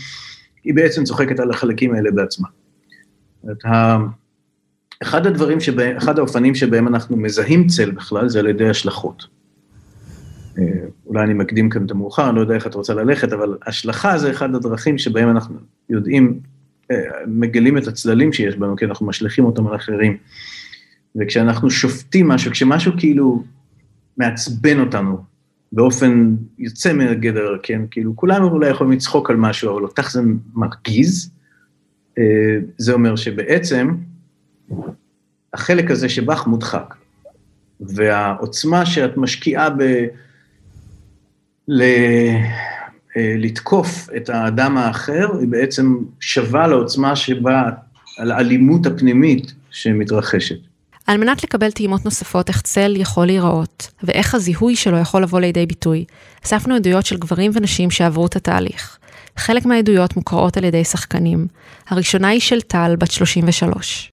היא 0.63 0.73
בעצם 0.73 1.03
צוחקת 1.03 1.39
על 1.39 1.51
החלקים 1.51 1.95
האלה 1.95 2.11
בעצמה. 2.11 2.47
אחד 5.01 5.27
הדברים 5.27 5.59
שבהם, 5.59 5.97
אחד 5.97 6.19
האופנים 6.19 6.55
שבהם 6.55 6.87
אנחנו 6.87 7.17
מזהים 7.17 7.67
צל 7.67 7.91
בכלל, 7.91 8.29
זה 8.29 8.39
על 8.39 8.47
ידי 8.47 8.69
השלכות. 8.69 9.23
אולי 11.13 11.25
אני 11.25 11.33
מקדים 11.33 11.69
כאן 11.69 11.85
את 11.85 11.91
המאוחר, 11.91 12.29
אני 12.29 12.35
לא 12.35 12.41
יודע 12.41 12.55
איך 12.55 12.67
את 12.67 12.73
רוצה 12.73 12.93
ללכת, 12.93 13.33
אבל 13.33 13.57
השלכה 13.67 14.17
זה 14.17 14.31
אחד 14.31 14.55
הדרכים 14.55 14.97
שבהם 14.97 15.29
אנחנו 15.29 15.55
יודעים, 15.89 16.39
אה, 16.91 16.97
מגלים 17.27 17.77
את 17.77 17.87
הצללים 17.87 18.33
שיש 18.33 18.55
בנו, 18.55 18.75
כי 18.75 18.85
אנחנו 18.85 19.05
משליכים 19.05 19.45
אותם 19.45 19.67
על 19.67 19.75
אחרים. 19.75 20.17
וכשאנחנו 21.15 21.69
שופטים 21.69 22.27
משהו, 22.27 22.51
כשמשהו 22.51 22.91
כאילו 22.97 23.43
מעצבן 24.17 24.79
אותנו 24.79 25.17
באופן 25.71 26.35
יוצא 26.59 26.93
מהגדר, 26.93 27.57
כן, 27.63 27.81
כאילו 27.91 28.15
כולנו 28.15 28.49
אולי 28.49 28.69
יכולים 28.69 28.93
לצחוק 28.93 29.29
על 29.29 29.35
משהו, 29.35 29.73
אבל 29.73 29.83
אותך 29.83 30.11
זה 30.11 30.21
מרגיז, 30.53 31.31
אה, 32.17 32.57
זה 32.77 32.93
אומר 32.93 33.15
שבעצם 33.15 33.95
החלק 35.53 35.91
הזה 35.91 36.09
שבך 36.09 36.47
מודחק, 36.47 36.95
והעוצמה 37.81 38.85
שאת 38.85 39.17
משקיעה 39.17 39.69
ב... 39.69 40.05
ל... 41.67 41.81
אה, 43.17 43.35
לתקוף 43.37 44.09
את 44.17 44.29
האדם 44.29 44.77
האחר, 44.77 45.27
היא 45.39 45.47
בעצם 45.47 45.97
שווה 46.19 46.67
לעוצמה 46.67 47.15
שבה, 47.15 47.69
על 48.17 48.31
האלימות 48.31 48.85
הפנימית 48.85 49.53
שמתרחשת. 49.71 50.55
על 51.07 51.17
מנת 51.17 51.43
לקבל 51.43 51.71
טעימות 51.71 52.05
נוספות 52.05 52.49
איך 52.49 52.61
צל 52.61 52.93
יכול 52.97 53.25
להיראות, 53.25 53.91
ואיך 54.03 54.35
הזיהוי 54.35 54.75
שלו 54.75 54.97
יכול 54.97 55.23
לבוא 55.23 55.39
לידי 55.39 55.65
ביטוי, 55.65 56.05
אספנו 56.45 56.75
עדויות 56.75 57.05
של 57.05 57.17
גברים 57.17 57.51
ונשים 57.53 57.91
שעברו 57.91 58.25
את 58.25 58.35
התהליך. 58.35 58.97
חלק 59.37 59.65
מהעדויות 59.65 60.17
מוקראות 60.17 60.57
על 60.57 60.63
ידי 60.63 60.83
שחקנים. 60.83 61.47
הראשונה 61.89 62.27
היא 62.27 62.39
של 62.39 62.61
טל, 62.61 62.95
בת 62.99 63.11
33. 63.11 64.11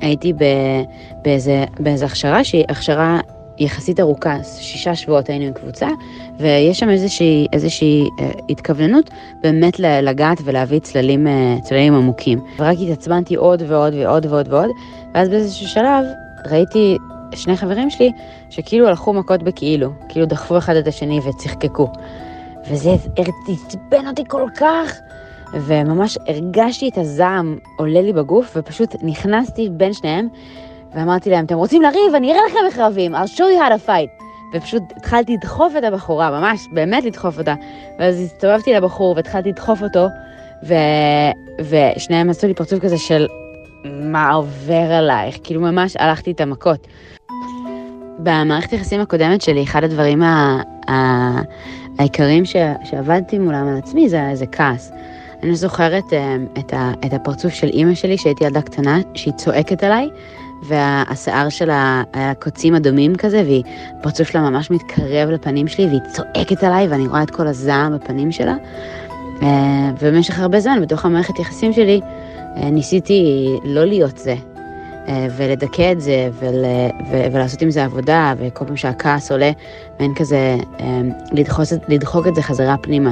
הייתי 0.00 0.32
באיזה, 1.24 1.64
באיזה 1.80 2.06
הכשרה 2.06 2.44
שהיא 2.44 2.64
הכשרה 2.68 3.20
יחסית 3.60 4.00
ארוכה, 4.00 4.44
שישה 4.44 4.94
שבועות 4.94 5.28
היינו 5.28 5.44
עם 5.44 5.52
קבוצה, 5.52 5.88
ויש 6.38 6.78
שם 6.78 6.90
איזושהי, 6.90 7.46
איזושהי 7.52 8.08
אה, 8.20 8.30
התכווננות 8.48 9.10
באמת 9.42 9.78
לגעת 9.80 10.38
ולהביא 10.44 10.78
צללים, 10.78 11.26
אה, 11.26 11.56
צללים 11.62 11.94
עמוקים. 11.94 12.40
ורק 12.58 12.76
התעצבנתי 12.80 13.34
עוד 13.34 13.62
ועוד 13.66 13.94
ועוד 13.94 14.26
ועוד 14.26 14.52
ועוד, 14.52 14.70
ואז 15.14 15.28
באיזשהו 15.28 15.68
שלב 15.68 16.04
ראיתי 16.50 16.96
שני 17.34 17.56
חברים 17.56 17.90
שלי 17.90 18.12
שכאילו 18.50 18.88
הלכו 18.88 19.12
מכות 19.12 19.42
בכאילו, 19.42 19.90
כאילו 20.08 20.26
דחפו 20.26 20.58
אחד 20.58 20.76
את 20.76 20.86
השני 20.86 21.20
וצחקקו. 21.20 21.88
וזה 22.70 22.90
עצבן 23.48 24.06
אותי 24.06 24.24
כל 24.28 24.46
כך, 24.56 24.92
וממש 25.54 26.18
הרגשתי 26.26 26.88
את 26.88 26.98
הזעם 26.98 27.58
עולה 27.76 28.02
לי 28.02 28.12
בגוף, 28.12 28.52
ופשוט 28.56 28.94
נכנסתי 29.02 29.68
בין 29.72 29.92
שניהם, 29.92 30.28
ואמרתי 30.94 31.30
להם, 31.30 31.44
אתם 31.44 31.56
רוצים 31.56 31.82
לריב? 31.82 32.14
אני 32.14 32.32
אראה 32.32 32.40
לכם 32.48 32.58
איך 32.66 32.78
רבים, 32.78 33.14
I'll 33.14 33.36
show 33.36 33.38
you 33.38 33.60
how 33.60 33.72
to 33.72 33.88
fight. 33.88 34.24
ופשוט 34.54 34.82
התחלתי 34.96 35.32
לדחוף 35.32 35.72
את 35.78 35.84
הבחורה, 35.84 36.30
ממש, 36.30 36.60
באמת 36.72 37.04
לדחוף 37.04 37.38
אותה. 37.38 37.54
ואז 37.98 38.20
הסתובבתי 38.20 38.72
לבחור 38.72 39.16
והתחלתי 39.16 39.48
לדחוף 39.48 39.82
אותו, 39.82 40.06
ו... 40.66 40.74
ושניהם 41.60 42.30
עשו 42.30 42.46
לי 42.46 42.54
פרצוף 42.54 42.80
כזה 42.80 42.98
של 42.98 43.26
מה 43.84 44.30
עובר 44.30 44.92
עלייך, 44.92 45.38
כאילו 45.44 45.60
ממש 45.60 45.96
הלכתי 45.96 46.30
את 46.30 46.40
המכות. 46.40 46.86
במערכת 48.18 48.72
היחסים 48.72 49.00
הקודמת 49.00 49.42
שלי, 49.42 49.62
אחד 49.62 49.84
הדברים 49.84 50.22
ה... 50.22 50.62
ה... 50.90 50.94
העיקריים 51.98 52.44
ש... 52.44 52.56
שעבדתי 52.84 53.38
מולם 53.38 53.68
על 53.68 53.78
עצמי 53.78 54.08
זה, 54.08 54.30
זה 54.34 54.46
כעס. 54.46 54.92
אני 55.42 55.54
זוכרת 55.54 56.12
אה, 56.12 56.36
את, 56.58 56.72
ה... 56.72 56.92
את 57.06 57.12
הפרצוף 57.12 57.52
של 57.52 57.68
אימא 57.68 57.94
שלי, 57.94 58.18
שהייתי 58.18 58.44
ילדה 58.44 58.62
קטנה, 58.62 58.98
שהיא 59.14 59.34
צועקת 59.34 59.84
עליי, 59.84 60.08
והשיער 60.62 61.48
שלה 61.48 62.02
היה 62.12 62.34
קוצים 62.34 62.74
אדומים 62.74 63.16
כזה, 63.16 63.42
והפרצוף 63.46 64.28
שלה 64.28 64.50
ממש 64.50 64.70
מתקרב 64.70 65.28
לפנים 65.30 65.68
שלי, 65.68 65.86
והיא 65.86 66.00
צועקת 66.12 66.64
עליי, 66.64 66.88
ואני 66.88 67.06
רואה 67.06 67.22
את 67.22 67.30
כל 67.30 67.46
הזעם 67.46 67.98
בפנים 67.98 68.32
שלה. 68.32 68.54
אה, 69.42 69.90
ובמשך 70.00 70.38
הרבה 70.38 70.60
זמן, 70.60 70.82
בתוך 70.82 71.04
המערכת 71.04 71.38
יחסים 71.38 71.72
שלי, 71.72 72.00
אה, 72.56 72.70
ניסיתי 72.70 73.46
לא 73.64 73.84
להיות 73.84 74.18
זה, 74.18 74.34
אה, 75.08 75.26
ולדכא 75.36 75.92
את 75.92 76.00
זה, 76.00 76.28
ול, 76.38 76.64
ו, 77.10 77.32
ולעשות 77.32 77.62
עם 77.62 77.70
זה 77.70 77.84
עבודה, 77.84 78.34
וכל 78.38 78.64
פעם 78.64 78.76
שהכעס 78.76 79.32
עולה, 79.32 79.50
ואין 79.98 80.14
כזה 80.14 80.56
לדחוס, 81.32 81.72
לדחוק 81.88 82.26
את 82.26 82.34
זה 82.34 82.42
חזרה 82.42 82.76
פנימה. 82.76 83.10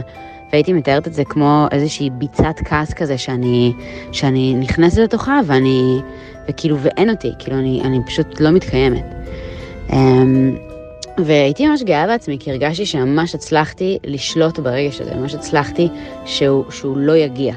והייתי 0.52 0.72
מתארת 0.72 1.06
את 1.06 1.14
זה 1.14 1.24
כמו 1.24 1.66
איזושהי 1.70 2.10
ביצת 2.10 2.54
כעס 2.64 2.92
כזה 2.92 3.18
שאני, 3.18 3.72
שאני 4.12 4.54
נכנסת 4.54 4.98
לתוכה 4.98 5.40
ואני, 5.46 6.00
וכאילו 6.48 6.78
ואין 6.78 7.10
אותי, 7.10 7.32
כאילו 7.38 7.58
אני, 7.58 7.80
אני 7.84 7.98
פשוט 8.06 8.40
לא 8.40 8.50
מתקיימת. 8.50 9.04
אמ, 9.92 10.56
והייתי 11.24 11.66
ממש 11.66 11.82
גאה 11.82 12.06
בעצמי, 12.06 12.36
כי 12.40 12.50
הרגשתי 12.50 12.86
שממש 12.86 13.34
הצלחתי 13.34 13.98
לשלוט 14.04 14.58
ברגש 14.58 15.00
הזה, 15.00 15.14
ממש 15.14 15.34
הצלחתי 15.34 15.88
שהוא, 16.24 16.64
שהוא 16.70 16.96
לא 16.96 17.16
יגיע. 17.16 17.54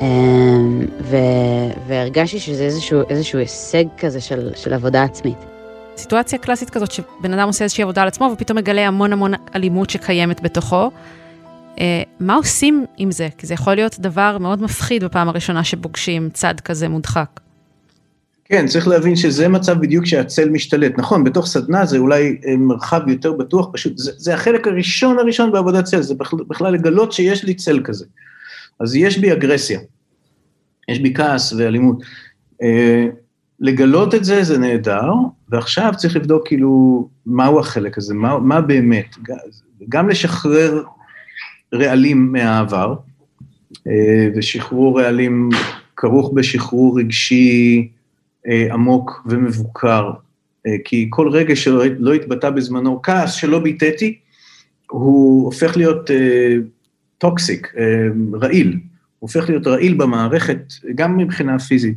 אמ, 0.00 0.86
ו, 1.00 1.16
והרגשתי 1.86 2.38
שזה 2.38 2.64
איזשהו, 2.64 3.02
איזשהו 3.08 3.38
הישג 3.38 3.84
כזה 3.98 4.20
של, 4.20 4.50
של 4.54 4.72
עבודה 4.74 5.02
עצמית. 5.02 5.38
סיטואציה 5.96 6.38
קלאסית 6.38 6.70
כזאת 6.70 6.92
שבן 6.92 7.32
אדם 7.32 7.46
עושה 7.46 7.64
איזושהי 7.64 7.82
עבודה 7.82 8.02
על 8.02 8.08
עצמו 8.08 8.30
ופתאום 8.32 8.58
מגלה 8.58 8.86
המון 8.86 9.12
המון 9.12 9.32
אלימות 9.54 9.90
שקיימת 9.90 10.42
בתוכו. 10.42 10.90
אה, 11.80 12.02
מה 12.20 12.34
עושים 12.34 12.84
עם 12.96 13.10
זה? 13.10 13.28
כי 13.38 13.46
זה 13.46 13.54
יכול 13.54 13.74
להיות 13.74 13.96
דבר 14.00 14.38
מאוד 14.38 14.62
מפחיד 14.62 15.04
בפעם 15.04 15.28
הראשונה 15.28 15.64
שפוגשים 15.64 16.30
צד 16.32 16.60
כזה 16.60 16.88
מודחק. 16.88 17.40
כן, 18.44 18.66
צריך 18.66 18.88
להבין 18.88 19.16
שזה 19.16 19.48
מצב 19.48 19.80
בדיוק 19.80 20.06
שהצל 20.06 20.48
משתלט. 20.48 20.98
נכון, 20.98 21.24
בתוך 21.24 21.46
סדנה 21.46 21.86
זה 21.86 21.98
אולי 21.98 22.36
אה, 22.46 22.56
מרחב 22.56 23.00
יותר 23.08 23.32
בטוח, 23.32 23.68
פשוט 23.72 23.98
זה, 23.98 24.12
זה 24.16 24.34
החלק 24.34 24.66
הראשון 24.66 25.18
הראשון 25.18 25.52
בעבודת 25.52 25.84
צל, 25.84 26.02
זה 26.02 26.14
בכלל, 26.14 26.38
בכלל 26.48 26.72
לגלות 26.72 27.12
שיש 27.12 27.44
לי 27.44 27.54
צל 27.54 27.80
כזה. 27.84 28.04
אז 28.80 28.96
יש 28.96 29.18
בי 29.18 29.32
אגרסיה, 29.32 29.80
יש 30.88 30.98
בי 30.98 31.14
כעס 31.14 31.52
ואלימות. 31.52 32.02
אה, 32.62 33.06
לגלות 33.60 34.14
את 34.14 34.24
זה 34.24 34.42
זה 34.42 34.58
נהדר, 34.58 35.12
ועכשיו 35.48 35.92
צריך 35.96 36.16
לבדוק 36.16 36.46
כאילו 36.46 37.08
מהו 37.26 37.60
החלק 37.60 37.98
הזה, 37.98 38.14
מה, 38.14 38.38
מה 38.38 38.60
באמת, 38.60 39.16
גם 39.88 40.08
לשחרר 40.08 40.82
רעלים 41.74 42.32
מהעבר, 42.32 42.94
אה, 43.86 44.28
ושחרור 44.36 45.00
רעלים 45.00 45.50
כרוך 45.96 46.32
בשחרור 46.34 46.98
רגשי 46.98 47.88
אה, 48.46 48.68
עמוק 48.72 49.26
ומבוקר, 49.26 50.10
אה, 50.66 50.76
כי 50.84 51.06
כל 51.10 51.28
רגע 51.28 51.56
שלא 51.56 51.84
לא 51.98 52.14
התבטא 52.14 52.50
בזמנו 52.50 53.02
כעס 53.02 53.32
שלא 53.32 53.58
ביטאתי, 53.58 54.18
הוא 54.90 55.44
הופך 55.44 55.76
להיות 55.76 56.10
toxic, 57.18 57.74
רעיל, 58.32 58.68
הוא 58.68 58.80
הופך 59.18 59.48
להיות 59.48 59.66
רעיל 59.66 59.94
במערכת, 59.94 60.72
גם 60.94 61.16
מבחינה 61.16 61.58
פיזית 61.58 61.96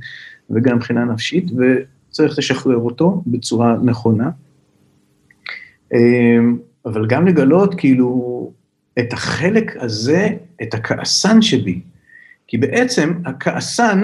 וגם 0.50 0.76
מבחינה 0.76 1.06
נפשית, 1.06 1.46
וצריך 1.52 2.38
לשחרר 2.38 2.78
אותו 2.78 3.24
בצורה 3.28 3.76
נכונה. 3.84 4.30
אבל 6.86 7.08
גם 7.08 7.28
לגלות 7.28 7.76
כאילו 7.76 8.52
את 9.00 9.14
החלק 9.14 9.78
הזה, 9.80 10.30
את 10.62 10.74
הכעסן 10.74 11.42
שבי. 11.42 11.82
כי 12.48 12.58
בעצם 12.58 13.14
הכעסן, 13.26 14.02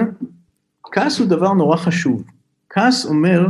כעס 0.82 1.18
הוא 1.18 1.26
דבר 1.26 1.52
נורא 1.52 1.76
חשוב. 1.76 2.24
כעס 2.70 3.06
אומר, 3.06 3.46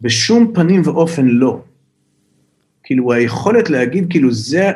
בשום 0.00 0.52
פנים 0.54 0.82
ואופן 0.84 1.26
לא. 1.26 1.62
כאילו, 2.82 3.12
היכולת 3.12 3.70
להגיד, 3.70 4.10
כאילו, 4.10 4.32
זה, 4.32 4.70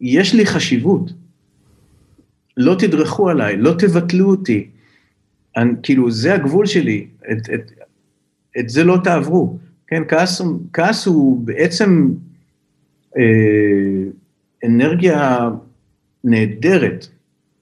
יש 0.00 0.34
לי 0.34 0.46
חשיבות. 0.46 1.12
לא 2.56 2.74
תדרכו 2.78 3.28
עליי, 3.28 3.56
לא 3.56 3.74
תבטלו 3.78 4.30
אותי. 4.30 4.68
אני, 5.56 5.72
כאילו, 5.82 6.10
זה 6.10 6.34
הגבול 6.34 6.66
שלי, 6.66 7.06
את, 7.32 7.50
את, 7.54 7.72
את 8.58 8.68
זה 8.68 8.84
לא 8.84 8.98
תעברו. 9.04 9.58
כן, 9.86 10.02
כעס, 10.08 10.40
כעס 10.72 11.06
הוא 11.06 11.40
בעצם 11.46 12.08
אה, 13.18 13.22
אנרגיה 14.64 15.48
נהדרת 16.24 17.06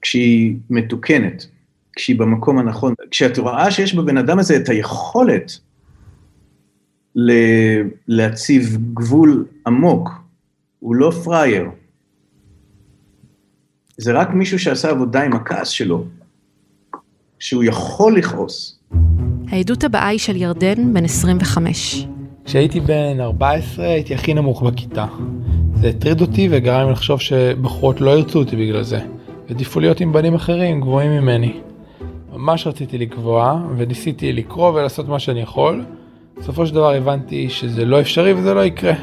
כשהיא 0.01 0.55
מתוקנת, 0.69 1.45
כשהיא 1.95 2.19
במקום 2.19 2.57
הנכון. 2.57 2.93
כשאת 3.11 3.37
רואה 3.37 3.71
שיש 3.71 3.95
בבן 3.95 4.17
אדם 4.17 4.39
הזה 4.39 4.55
את 4.57 4.69
היכולת 4.69 5.51
להציב 8.07 8.77
גבול 8.93 9.45
עמוק, 9.67 10.09
הוא 10.79 10.95
לא 10.95 11.11
פראייר. 11.23 11.69
זה 13.97 14.11
רק 14.11 14.29
מישהו 14.29 14.59
שעשה 14.59 14.89
עבודה 14.89 15.23
עם 15.23 15.33
הכעס 15.33 15.67
שלו, 15.67 16.05
שהוא 17.39 17.63
יכול 17.63 18.17
לכעוס. 18.17 18.79
העדות 19.47 19.83
הבאה 19.83 20.07
היא 20.07 20.19
של 20.19 20.35
ירדן, 20.35 20.93
בן 20.93 21.05
25. 21.05 22.07
כשהייתי 22.45 22.79
בן 22.79 23.19
14 23.19 23.85
הייתי 23.85 24.15
הכי 24.15 24.33
נמוך 24.33 24.63
בכיתה. 24.63 25.05
זה 25.81 25.87
הטריד 25.87 26.21
אותי 26.21 26.47
וגרם 26.51 26.87
לי 26.87 26.91
לחשוב 26.91 27.19
שבחורות 27.19 28.01
לא 28.01 28.11
ירצו 28.11 28.39
אותי 28.39 28.55
בגלל 28.55 28.83
זה, 28.83 28.99
העדיפו 29.49 29.79
להיות 29.79 29.99
עם 29.99 30.13
בנים 30.13 30.35
אחרים 30.35 30.81
גבוהים 30.81 31.11
ממני. 31.11 31.53
ממש 32.33 32.67
רציתי 32.67 32.97
לקבוע 32.97 33.61
וניסיתי 33.77 34.33
לקרוא 34.33 34.69
ולעשות 34.69 35.07
מה 35.07 35.19
שאני 35.19 35.41
יכול. 35.41 35.85
בסופו 36.37 36.65
של 36.65 36.73
דבר 36.75 36.93
הבנתי 36.93 37.49
שזה 37.49 37.85
לא 37.85 38.01
אפשרי 38.01 38.33
וזה 38.33 38.53
לא 38.53 38.65
יקרה. 38.65 38.93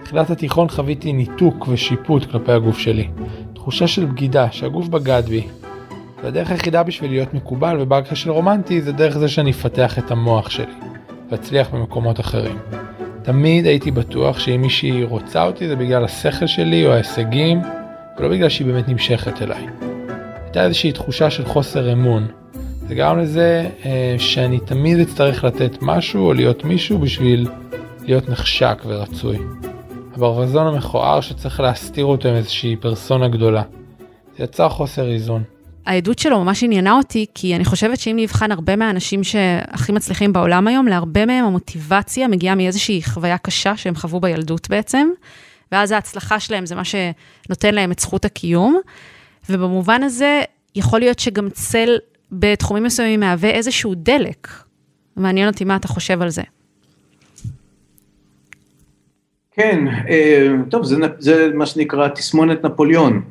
בתחילת 0.00 0.30
התיכון 0.30 0.68
חוויתי 0.68 1.12
ניתוק 1.12 1.68
ושיפוט 1.68 2.24
כלפי 2.24 2.52
הגוף 2.52 2.78
שלי. 2.78 3.08
תחושה 3.54 3.86
של 3.86 4.04
בגידה, 4.04 4.46
שהגוף 4.50 4.88
בגד 4.88 5.22
בי. 5.28 5.46
והדרך 6.22 6.50
היחידה 6.50 6.82
בשביל 6.82 7.10
להיות 7.10 7.34
מקובל 7.34 7.76
ובהרגשה 7.80 8.16
של 8.16 8.30
רומנטי 8.30 8.82
זה 8.82 8.92
דרך 8.92 9.18
זה 9.18 9.28
שאני 9.28 9.50
אפתח 9.50 9.98
את 9.98 10.10
המוח 10.10 10.50
שלי. 10.50 10.74
ואצליח 11.30 11.68
במקומות 11.70 12.20
אחרים. 12.20 12.56
תמיד 13.22 13.66
הייתי 13.66 13.90
בטוח 13.90 14.38
שאם 14.38 14.60
מישהי 14.60 15.04
רוצה 15.04 15.44
אותי 15.44 15.68
זה 15.68 15.76
בגלל 15.76 16.04
השכל 16.04 16.46
שלי 16.46 16.86
או 16.86 16.92
ההישגים, 16.92 17.60
ולא 18.18 18.28
בגלל 18.28 18.48
שהיא 18.48 18.66
באמת 18.66 18.88
נמשכת 18.88 19.42
אליי. 19.42 19.66
הייתה 20.44 20.64
איזושהי 20.64 20.92
תחושה 20.92 21.30
של 21.30 21.44
חוסר 21.44 21.92
אמון. 21.92 22.26
זה 22.88 22.94
גרם 22.94 23.18
לזה 23.18 23.68
אה, 23.84 24.14
שאני 24.18 24.58
תמיד 24.60 24.98
אצטרך 24.98 25.44
לתת 25.44 25.76
משהו 25.82 26.26
או 26.26 26.32
להיות 26.32 26.64
מישהו 26.64 26.98
בשביל 26.98 27.48
להיות 28.04 28.28
נחשק 28.28 28.82
ורצוי. 28.86 29.38
הברווזון 30.14 30.66
המכוער 30.66 31.20
שצריך 31.20 31.60
להסתיר 31.60 32.04
אותו 32.04 32.28
עם 32.28 32.34
איזושהי 32.34 32.76
פרסונה 32.76 33.28
גדולה. 33.28 33.62
זה 34.38 34.44
יצר 34.44 34.68
חוסר 34.68 35.08
איזון. 35.08 35.42
העדות 35.90 36.18
שלו 36.18 36.44
ממש 36.44 36.62
עניינה 36.62 36.92
אותי, 36.92 37.26
כי 37.34 37.56
אני 37.56 37.64
חושבת 37.64 38.00
שאם 38.00 38.16
נבחן 38.18 38.52
הרבה 38.52 38.76
מהאנשים 38.76 39.24
שהכי 39.24 39.92
מצליחים 39.92 40.32
בעולם 40.32 40.66
היום, 40.66 40.88
להרבה 40.88 41.26
מהם 41.26 41.44
המוטיבציה 41.44 42.28
מגיעה 42.28 42.54
מאיזושהי 42.54 43.02
חוויה 43.02 43.38
קשה 43.38 43.76
שהם 43.76 43.94
חוו 43.94 44.20
בילדות 44.20 44.70
בעצם, 44.70 45.08
ואז 45.72 45.92
ההצלחה 45.92 46.40
שלהם 46.40 46.66
זה 46.66 46.74
מה 46.74 46.82
שנותן 46.84 47.74
להם 47.74 47.92
את 47.92 47.98
זכות 47.98 48.24
הקיום. 48.24 48.80
ובמובן 49.50 50.02
הזה, 50.02 50.42
יכול 50.74 51.00
להיות 51.00 51.18
שגם 51.18 51.50
צל 51.50 51.98
בתחומים 52.32 52.82
מסוימים 52.82 53.20
מהווה 53.20 53.50
איזשהו 53.50 53.94
דלק. 53.94 54.48
מעניין 55.16 55.48
אותי 55.48 55.64
מה 55.64 55.76
אתה 55.76 55.88
חושב 55.88 56.22
על 56.22 56.28
זה. 56.28 56.42
כן, 59.52 59.84
אה, 60.08 60.48
טוב, 60.70 60.84
זה, 60.84 60.96
זה 61.18 61.50
מה 61.54 61.66
שנקרא 61.66 62.08
תסמונת 62.08 62.64
נפוליאון. 62.64 63.22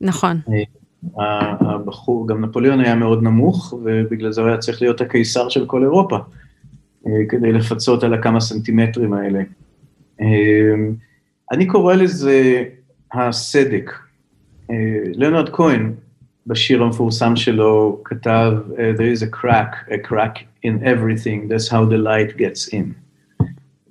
נכון. 0.00 0.40
הבחור, 1.60 2.28
גם 2.28 2.44
נפוליאון 2.44 2.80
היה 2.80 2.94
מאוד 2.94 3.22
נמוך, 3.22 3.74
ובגלל 3.84 4.32
זה 4.32 4.40
הוא 4.40 4.48
היה 4.48 4.58
צריך 4.58 4.82
להיות 4.82 5.00
הקיסר 5.00 5.48
של 5.48 5.66
כל 5.66 5.82
אירופה, 5.82 6.18
אה, 7.06 7.12
כדי 7.28 7.52
לפצות 7.52 8.04
על 8.04 8.14
הכמה 8.14 8.40
סנטימטרים 8.40 9.12
האלה. 9.12 9.42
אה, 10.20 10.74
אני 11.52 11.66
קורא 11.66 11.94
לזה 11.94 12.64
הסדק. 13.12 13.92
אה, 14.70 14.76
ליאונרד 15.14 15.48
כהן, 15.48 15.92
בשיר 16.46 16.82
המפורסם 16.82 17.36
שלו, 17.36 18.00
כתב, 18.04 18.52
There 18.96 19.18
is 19.18 19.22
a 19.22 19.36
crack, 19.36 19.90
a 19.90 20.08
crack 20.08 20.38
in 20.66 20.82
everything, 20.82 21.48
that's 21.48 21.68
how 21.68 21.84
the 21.92 21.98
light 21.98 22.38
gets 22.38 22.74
in. 22.74 22.92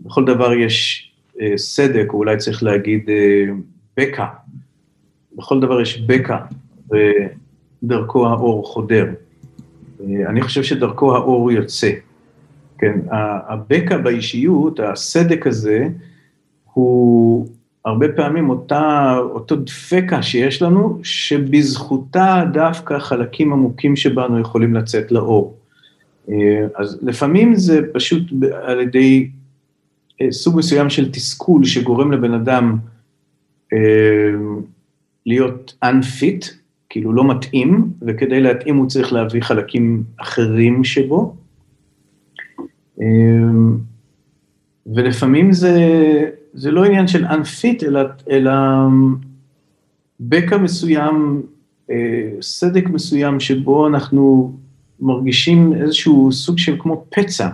בכל 0.01 0.25
דבר 0.25 0.53
יש 0.53 1.03
סדק, 1.55 2.05
או 2.09 2.17
אולי 2.17 2.37
צריך 2.37 2.63
להגיד 2.63 3.09
בקע. 3.97 4.25
בכל 5.35 5.59
דבר 5.59 5.81
יש 5.81 6.01
בקע, 6.01 6.37
ודרכו 6.91 8.27
האור 8.27 8.67
חודר. 8.67 9.07
אני 10.27 10.41
חושב 10.41 10.63
שדרכו 10.63 11.15
האור 11.15 11.51
יוצא. 11.51 11.91
כן, 12.77 12.99
הבקע 13.49 13.97
באישיות, 13.97 14.79
הסדק 14.79 15.47
הזה, 15.47 15.87
הוא 16.73 17.47
הרבה 17.85 18.07
פעמים 18.09 18.49
אותה, 18.49 19.15
אותו 19.19 19.55
דפקה 19.55 20.21
שיש 20.21 20.61
לנו, 20.61 20.99
שבזכותה 21.03 22.43
דווקא 22.53 22.99
חלקים 22.99 23.53
עמוקים 23.53 23.95
שבנו 23.95 24.39
יכולים 24.39 24.75
לצאת 24.75 25.11
לאור. 25.11 25.57
אז 26.75 26.99
לפעמים 27.01 27.55
זה 27.55 27.81
פשוט 27.93 28.23
על 28.63 28.81
ידי 28.81 29.29
אה, 30.21 30.31
סוג 30.31 30.57
מסוים 30.57 30.89
של 30.89 31.11
תסכול 31.11 31.65
שגורם 31.65 32.11
לבן 32.11 32.33
אדם 32.33 32.77
אה, 33.73 33.79
להיות 35.25 35.75
unfit, 35.85 36.51
כאילו 36.89 37.13
לא 37.13 37.27
מתאים, 37.27 37.91
וכדי 38.01 38.41
להתאים 38.41 38.75
הוא 38.75 38.87
צריך 38.87 39.13
להביא 39.13 39.41
חלקים 39.41 40.03
אחרים 40.17 40.83
שבו. 40.83 41.35
אמ, 43.01 43.77
ולפעמים 44.85 45.53
זה, 45.53 45.75
זה 46.53 46.71
לא 46.71 46.85
עניין 46.85 47.07
של 47.07 47.25
unfit, 47.25 47.85
אלא, 47.85 48.01
אלא 48.29 48.51
בקע 50.19 50.57
מסוים, 50.57 51.41
סדק 52.41 52.89
מסוים 52.89 53.39
שבו 53.39 53.87
אנחנו 53.87 54.53
מרגישים 54.99 55.73
איזשהו 55.73 56.31
סוג 56.31 56.57
של 56.57 56.75
כמו 56.79 57.05
פצע. 57.09 57.49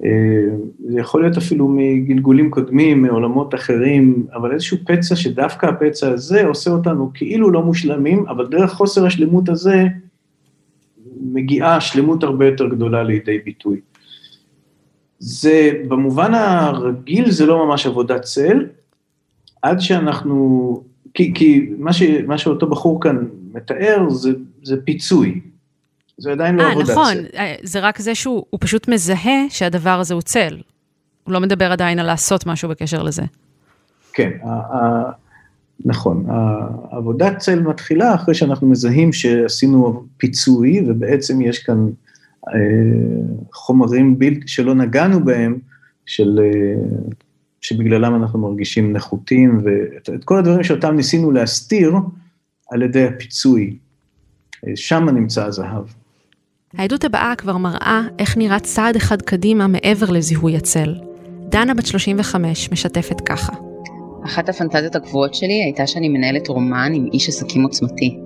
זה 0.00 1.00
יכול 1.00 1.22
להיות 1.22 1.36
אפילו 1.36 1.68
מגלגולים 1.68 2.50
קודמים, 2.50 3.02
מעולמות 3.02 3.54
אחרים, 3.54 4.26
אבל 4.34 4.52
איזשהו 4.52 4.78
פצע 4.86 5.16
שדווקא 5.16 5.66
הפצע 5.66 6.08
הזה 6.08 6.46
עושה 6.46 6.70
אותנו 6.70 7.10
כאילו 7.14 7.50
לא 7.50 7.62
מושלמים, 7.62 8.26
אבל 8.28 8.46
דרך 8.46 8.72
חוסר 8.72 9.06
השלמות 9.06 9.48
הזה 9.48 9.84
מגיעה 11.20 11.80
שלמות 11.80 12.22
הרבה 12.22 12.46
יותר 12.46 12.68
גדולה 12.68 13.02
לידי 13.02 13.38
ביטוי. 13.38 13.80
זה, 15.18 15.72
במובן 15.88 16.34
הרגיל 16.34 17.30
זה 17.30 17.46
לא 17.46 17.66
ממש 17.66 17.86
עבודת 17.86 18.22
צל, 18.22 18.66
עד 19.62 19.80
שאנחנו, 19.80 20.82
כי, 21.14 21.34
כי 21.34 21.70
מה, 21.78 21.92
ש, 21.92 22.02
מה 22.02 22.38
שאותו 22.38 22.66
בחור 22.66 23.00
כאן 23.00 23.26
מתאר 23.54 24.10
זה, 24.10 24.30
זה 24.62 24.76
פיצוי, 24.84 25.40
זה 26.18 26.32
עדיין 26.32 26.56
לא 26.56 26.62
아, 26.62 26.64
אה, 26.64 26.72
עבודת 26.72 26.90
נכון. 26.90 27.14
צל. 27.14 27.20
נכון, 27.20 27.46
זה 27.62 27.80
רק 27.80 27.98
זה 27.98 28.14
שהוא 28.14 28.44
פשוט 28.60 28.88
מזהה 28.88 29.40
שהדבר 29.48 30.00
הזה 30.00 30.14
הוא 30.14 30.22
צל. 30.22 30.58
הוא 31.24 31.32
לא 31.32 31.40
מדבר 31.40 31.72
עדיין 31.72 31.98
על 31.98 32.06
לעשות 32.06 32.46
משהו 32.46 32.68
בקשר 32.68 33.02
לזה. 33.02 33.22
כן, 34.12 34.30
נכון. 35.84 36.26
עבודת 36.90 37.38
צל 37.38 37.60
מתחילה 37.60 38.14
אחרי 38.14 38.34
שאנחנו 38.34 38.66
מזהים 38.68 39.12
שעשינו 39.12 40.04
פיצוי, 40.16 40.84
ובעצם 40.88 41.40
יש 41.40 41.58
כאן 41.58 41.86
אה, 42.48 42.54
חומרים 43.52 44.18
בלתי, 44.18 44.48
שלא 44.48 44.74
נגענו 44.74 45.24
בהם, 45.24 45.58
של, 46.06 46.40
אה, 46.42 46.82
שבגללם 47.60 48.14
אנחנו 48.14 48.38
מרגישים 48.38 48.92
נחותים, 48.92 49.60
ואת 49.64 50.24
כל 50.24 50.38
הדברים 50.38 50.64
שאותם 50.64 50.96
ניסינו 50.96 51.30
להסתיר 51.30 51.94
על 52.70 52.82
ידי 52.82 53.04
הפיצוי. 53.04 53.76
אה, 54.66 54.72
שם 54.76 55.08
נמצא 55.08 55.44
הזהב. 55.44 55.84
העדות 56.78 57.04
הבאה 57.04 57.34
כבר 57.38 57.56
מראה 57.56 58.02
איך 58.18 58.36
נראה 58.36 58.58
צעד 58.58 58.96
אחד 58.96 59.22
קדימה 59.22 59.66
מעבר 59.66 60.10
לזיהוי 60.10 60.56
הצל. 60.56 60.94
דנה 61.48 61.74
בת 61.74 61.86
35 61.86 62.72
משתפת 62.72 63.20
ככה. 63.20 63.52
אחת 64.24 64.48
הפנטזיות 64.48 64.96
הקבועות 64.96 65.34
שלי 65.34 65.62
הייתה 65.64 65.86
שאני 65.86 66.08
מנהלת 66.08 66.48
רומן 66.48 66.92
עם 66.94 67.08
איש 67.12 67.28
עסקים 67.28 67.62
עוצמתי. 67.62 68.18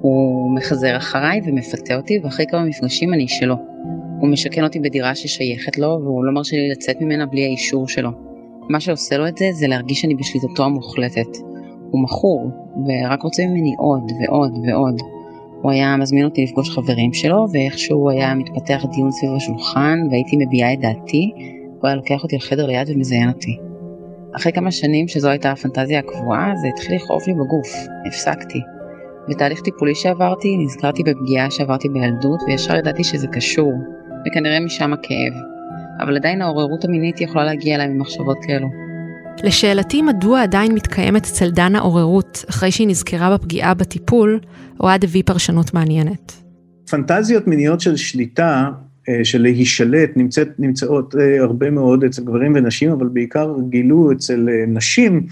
הוא 0.00 0.54
מחזר 0.56 0.96
אחריי 0.96 1.40
ומפתה 1.46 1.96
אותי, 1.96 2.18
ואחרי 2.24 2.46
כמה 2.50 2.64
מפגשים 2.64 3.14
אני 3.14 3.28
שלו. 3.28 3.54
הוא 4.20 4.28
משכן 4.28 4.64
אותי 4.64 4.80
בדירה 4.80 5.14
ששייכת 5.14 5.78
לו, 5.78 5.88
והוא 6.02 6.24
לא 6.24 6.32
מרשה 6.32 6.56
לי 6.56 6.70
לצאת 6.70 7.00
ממנה 7.00 7.26
בלי 7.26 7.44
האישור 7.44 7.88
שלו. 7.88 8.10
מה 8.68 8.80
שעושה 8.80 9.16
לו 9.16 9.28
את 9.28 9.36
זה, 9.36 9.44
זה 9.52 9.66
להרגיש 9.66 10.00
שאני 10.00 10.14
בשליטתו 10.14 10.64
המוחלטת. 10.64 11.36
הוא 11.90 12.02
מכור, 12.02 12.50
ורק 12.86 13.22
רוצה 13.22 13.46
ממני 13.46 13.74
עוד 13.78 14.12
ועוד 14.20 14.52
ועוד. 14.66 15.02
הוא 15.64 15.72
היה 15.72 15.96
מזמין 15.96 16.24
אותי 16.24 16.44
לפגוש 16.44 16.70
חברים 16.70 17.12
שלו, 17.12 17.46
ואיכשהו 17.52 18.10
היה 18.10 18.34
מתפתח 18.34 18.84
דיון 18.94 19.10
סביב 19.10 19.34
השולחן, 19.36 19.98
והייתי 20.10 20.36
מביעה 20.36 20.72
את 20.72 20.80
דעתי, 20.80 21.30
הוא 21.80 21.88
היה 21.88 21.94
לוקח 21.96 22.22
אותי 22.22 22.36
לחדר 22.36 22.66
ליד 22.66 22.90
ומזיין 22.90 23.28
אותי. 23.28 23.58
אחרי 24.36 24.52
כמה 24.52 24.70
שנים 24.70 25.08
שזו 25.08 25.28
הייתה 25.28 25.52
הפנטזיה 25.52 25.98
הקבועה, 25.98 26.52
זה 26.56 26.68
התחיל 26.68 26.96
לכאוב 26.96 27.22
לי 27.26 27.32
בגוף, 27.34 27.68
הפסקתי. 28.06 28.58
בתהליך 29.28 29.60
טיפולי 29.60 29.94
שעברתי, 29.94 30.56
נזכרתי 30.56 31.02
בפגיעה 31.02 31.50
שעברתי 31.50 31.88
בילדות, 31.88 32.40
וישר 32.46 32.76
ידעתי 32.76 33.04
שזה 33.04 33.26
קשור, 33.26 33.72
וכנראה 34.26 34.60
משם 34.60 34.92
הכאב. 34.92 35.32
אבל 36.00 36.16
עדיין 36.16 36.42
העוררות 36.42 36.84
המינית 36.84 37.20
יכולה 37.20 37.44
להגיע 37.44 37.74
אליי 37.74 37.88
ממחשבות 37.88 38.36
כאלו. 38.46 38.83
לשאלתי 39.42 40.02
מדוע 40.02 40.42
עדיין 40.42 40.74
מתקיימת 40.74 41.24
אצל 41.24 41.50
דנה 41.50 41.80
עוררות 41.80 42.44
אחרי 42.50 42.70
שהיא 42.70 42.88
נזכרה 42.88 43.38
בפגיעה 43.38 43.74
בטיפול, 43.74 44.40
אוהד 44.80 45.04
הביא 45.04 45.22
פרשנות 45.26 45.74
מעניינת. 45.74 46.32
פנטזיות 46.90 47.46
מיניות 47.46 47.80
של 47.80 47.96
שליטה, 47.96 48.70
אה, 49.08 49.24
של 49.24 49.42
להישלט, 49.42 50.10
נמצאת, 50.16 50.48
נמצאות 50.58 51.14
אה, 51.20 51.42
הרבה 51.42 51.70
מאוד 51.70 52.04
אצל 52.04 52.24
גברים 52.24 52.52
ונשים, 52.54 52.90
אבל 52.90 53.08
בעיקר 53.08 53.54
גילו 53.68 54.12
אצל 54.12 54.48
אה, 54.48 54.64
נשים, 54.66 55.26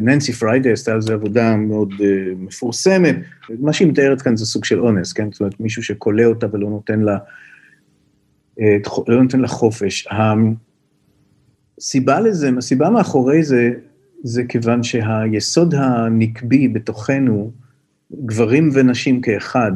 ננסי 0.00 0.32
פריידי 0.32 0.72
עשתה 0.72 0.92
על 0.92 1.02
זה 1.02 1.14
עבודה 1.14 1.56
מאוד 1.56 1.94
מפורסמת, 2.38 3.16
מה 3.60 3.72
שהיא 3.72 3.88
מתארת 3.88 4.22
כאן 4.22 4.36
זה 4.36 4.46
סוג 4.46 4.64
של 4.64 4.80
אונס, 4.80 5.12
כן? 5.12 5.28
זאת 5.32 5.40
אומרת, 5.40 5.60
מישהו 5.60 5.82
שכולא 5.82 6.24
אותה 6.24 6.46
ולא 6.52 6.70
נותן 6.70 7.00
לה, 7.00 7.18
לא 9.08 9.22
נותן 9.22 9.40
לה 9.40 9.48
חופש. 9.48 10.08
הסיבה 11.78 12.20
לזה, 12.20 12.50
הסיבה 12.58 12.90
מאחורי 12.90 13.42
זה, 13.42 13.70
זה 14.22 14.44
כיוון 14.44 14.82
שהיסוד 14.82 15.74
הנקבי 15.74 16.68
בתוכנו, 16.68 17.50
גברים 18.24 18.70
ונשים 18.72 19.20
כאחד, 19.20 19.72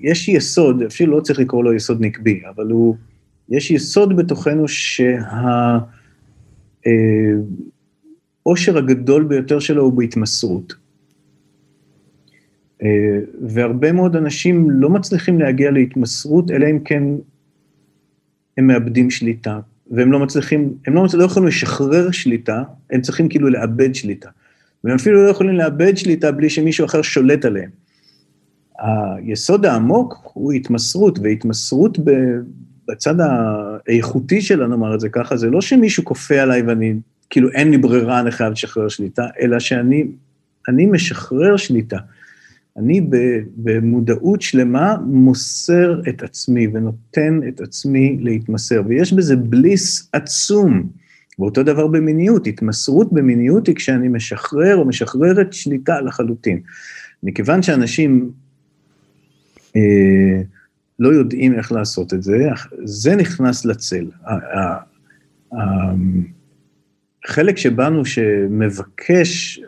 יש 0.00 0.28
יסוד, 0.28 0.82
אפילו 0.82 1.16
לא 1.16 1.20
צריך 1.20 1.38
לקרוא 1.38 1.64
לו 1.64 1.74
יסוד 1.74 2.00
נקבי, 2.00 2.40
אבל 2.48 2.66
הוא, 2.66 2.96
יש 3.48 3.70
יסוד 3.70 4.16
בתוכנו 4.16 4.68
שהאושר 4.68 5.92
אה, 8.74 8.78
הגדול 8.78 9.24
ביותר 9.24 9.58
שלו 9.58 9.82
הוא 9.82 9.92
בהתמסרות. 9.92 10.74
אה, 12.82 13.18
והרבה 13.48 13.92
מאוד 13.92 14.16
אנשים 14.16 14.70
לא 14.70 14.90
מצליחים 14.90 15.40
להגיע 15.40 15.70
להתמסרות, 15.70 16.50
אלא 16.50 16.70
אם 16.70 16.78
כן 16.78 17.02
הם 18.58 18.66
מאבדים 18.66 19.10
שליטה. 19.10 19.60
והם 19.90 20.12
לא 20.12 20.18
מצליחים, 20.18 20.74
הם 20.86 20.94
לא, 20.94 21.06
לא 21.14 21.24
יכולים 21.24 21.48
לשחרר 21.48 22.10
שליטה, 22.10 22.62
הם 22.90 23.00
צריכים 23.00 23.28
כאילו 23.28 23.48
לאבד 23.48 23.94
שליטה. 23.94 24.28
והם 24.84 24.94
אפילו 24.94 25.24
לא 25.24 25.30
יכולים 25.30 25.54
לאבד 25.54 25.96
שליטה 25.96 26.32
בלי 26.32 26.50
שמישהו 26.50 26.86
אחר 26.86 27.02
שולט 27.02 27.44
עליהם. 27.44 27.70
היסוד 28.78 29.66
העמוק 29.66 30.30
הוא 30.32 30.52
התמסרות, 30.52 31.18
והתמסרות 31.22 31.98
בצד 32.88 33.14
האיכותי 33.20 34.40
שלה, 34.40 34.66
נאמר 34.66 34.94
את 34.94 35.00
זה 35.00 35.08
ככה, 35.08 35.36
זה 35.36 35.50
לא 35.50 35.60
שמישהו 35.60 36.04
כופה 36.04 36.40
עליי 36.40 36.62
ואני, 36.62 36.94
כאילו 37.30 37.50
אין 37.50 37.70
לי 37.70 37.78
ברירה, 37.78 38.20
אני 38.20 38.30
חייב 38.30 38.52
לשחרר 38.52 38.88
שליטה, 38.88 39.26
אלא 39.40 39.58
שאני 39.58 40.06
אני 40.68 40.86
משחרר 40.86 41.56
שליטה. 41.56 41.98
אני 42.78 43.00
במודעות 43.56 44.42
שלמה 44.42 44.96
מוסר 45.06 46.00
את 46.08 46.22
עצמי 46.22 46.66
ונותן 46.66 47.40
את 47.48 47.60
עצמי 47.60 48.18
להתמסר, 48.20 48.82
ויש 48.86 49.12
בזה 49.12 49.36
בליס 49.36 50.08
עצום. 50.12 50.88
ואותו 51.38 51.62
דבר 51.62 51.86
במיניות, 51.86 52.46
התמסרות 52.46 53.12
במיניות 53.12 53.66
היא 53.66 53.76
כשאני 53.76 54.08
משחרר 54.08 54.76
או 54.76 54.84
משחררת 54.84 55.52
שליטה 55.52 56.00
לחלוטין. 56.00 56.60
מכיוון 57.22 57.62
שאנשים 57.62 58.30
אה, 59.76 60.42
לא 60.98 61.08
יודעים 61.08 61.54
איך 61.54 61.72
לעשות 61.72 62.14
את 62.14 62.22
זה, 62.22 62.48
זה 62.84 63.16
נכנס 63.16 63.64
לצל. 63.64 64.06
החלק 67.24 67.56
שבנו 67.56 68.04
שמבקש 68.04 69.60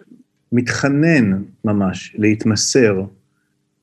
מתחנן 0.53 1.43
ממש 1.65 2.15
להתמסר 2.19 3.03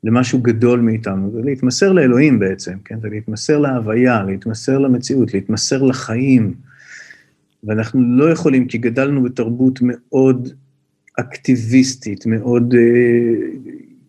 למשהו 0.03 0.39
גדול 0.39 0.79
מאיתנו, 0.79 1.31
זה 1.31 1.41
להתמסר 1.43 1.91
לאלוהים 1.91 2.39
בעצם, 2.39 2.73
כן? 2.85 2.99
זה 3.01 3.09
להתמסר 3.09 3.57
להוויה, 3.57 4.23
להתמסר 4.23 4.77
למציאות, 4.77 5.33
להתמסר 5.33 5.83
לחיים. 5.83 6.53
ואנחנו 7.63 8.01
לא 8.01 8.31
יכולים, 8.31 8.67
כי 8.67 8.77
גדלנו 8.77 9.23
בתרבות 9.23 9.79
מאוד 9.81 10.49
אקטיביסטית, 11.19 12.25
מאוד 12.25 12.73
אה, 12.73 13.47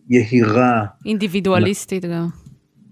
יהירה. 0.09 0.85
אינדיבידואליסטית 1.05 2.05
גם. 2.05 2.27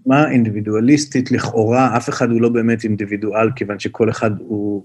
מה 0.06 0.30
אינדיבידואליסטית? 0.30 1.32
לכאורה, 1.32 1.96
אף 1.96 2.08
אחד 2.08 2.30
הוא 2.30 2.40
לא 2.40 2.48
באמת 2.48 2.84
אינדיבידואל, 2.84 3.50
כיוון 3.56 3.78
שכל 3.78 4.10
אחד 4.10 4.30
הוא 4.38 4.84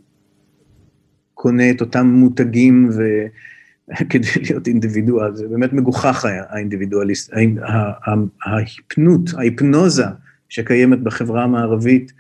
קונה 1.34 1.72
את 1.72 1.82
אותם 1.82 2.08
מותגים 2.08 2.89
ו... 2.98 3.02
כדי 4.10 4.28
להיות 4.50 4.67
אינדיבידואל, 4.67 5.36
זה 5.36 5.48
באמת 5.48 5.74
מגוחך 5.74 6.26
האינדיבידואליסט, 6.50 7.34
ההיפנות, 8.46 9.30
ההיפנוזה 9.38 10.06
שקיימת 10.50 11.00
בחברה 11.00 11.43
המערבית, 11.43 12.13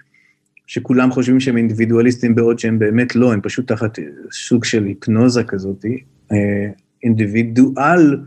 שכולם 0.67 1.11
חושבים 1.11 1.39
שהם 1.39 1.57
אינדיבידואליסטים 1.57 2.35
בעוד 2.35 2.59
שהם 2.59 2.79
באמת 2.79 3.15
לא, 3.15 3.33
הם 3.33 3.41
פשוט 3.41 3.67
תחת 3.67 3.99
סוג 4.31 4.63
של 4.63 4.85
היפנוזה 4.85 5.43
כזאת. 5.43 5.85
אה, 6.31 6.69
אינדיבידואל, 7.03 8.17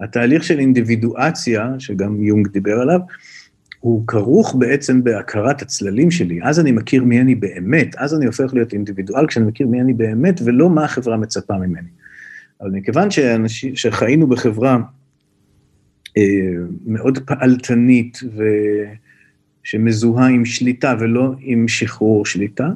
התהליך 0.00 0.44
של 0.44 0.58
אינדיבידואציה, 0.58 1.74
שגם 1.78 2.24
יונג 2.24 2.48
דיבר 2.48 2.80
עליו, 2.80 3.00
הוא 3.80 4.06
כרוך 4.06 4.56
בעצם 4.58 5.04
בהכרת 5.04 5.62
הצללים 5.62 6.10
שלי, 6.10 6.40
אז 6.42 6.60
אני 6.60 6.72
מכיר 6.72 7.04
מי 7.04 7.20
אני 7.20 7.34
באמת, 7.34 7.96
אז 7.96 8.14
אני 8.14 8.26
הופך 8.26 8.54
להיות 8.54 8.72
אינדיבידואל 8.72 9.26
כשאני 9.26 9.46
מכיר 9.46 9.66
מי 9.66 9.80
אני 9.80 9.92
באמת, 9.92 10.40
ולא 10.44 10.70
מה 10.70 10.84
החברה 10.84 11.16
מצפה 11.16 11.58
ממני. 11.58 11.88
אבל 12.60 12.70
מכיוון 12.70 13.10
שאנשים, 13.10 13.76
שחיינו 13.76 14.26
בחברה 14.26 14.78
אה, 16.16 16.22
מאוד 16.86 17.18
פעלתנית 17.18 18.20
ושמזוהה 19.64 20.26
עם 20.28 20.44
שליטה 20.44 20.94
ולא 21.00 21.32
עם 21.40 21.68
שחרור 21.68 22.26
שליטה, 22.26 22.68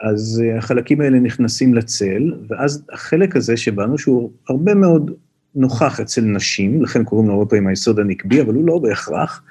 אז 0.00 0.42
אה, 0.44 0.58
החלקים 0.58 1.00
האלה 1.00 1.18
נכנסים 1.18 1.74
לצל, 1.74 2.32
ואז 2.48 2.84
החלק 2.92 3.36
הזה 3.36 3.56
שבנו, 3.56 3.98
שהוא 3.98 4.30
הרבה 4.48 4.74
מאוד 4.74 5.10
נוכח 5.54 6.00
אצל 6.00 6.20
נשים, 6.20 6.82
לכן 6.82 7.04
קוראים 7.04 7.28
לו 7.28 7.34
הרבה 7.34 7.46
פעמים 7.46 7.66
היסוד 7.66 8.00
הנקבי, 8.00 8.40
אבל 8.40 8.54
הוא 8.54 8.66
לא 8.66 8.78
בהכרח. 8.78 9.42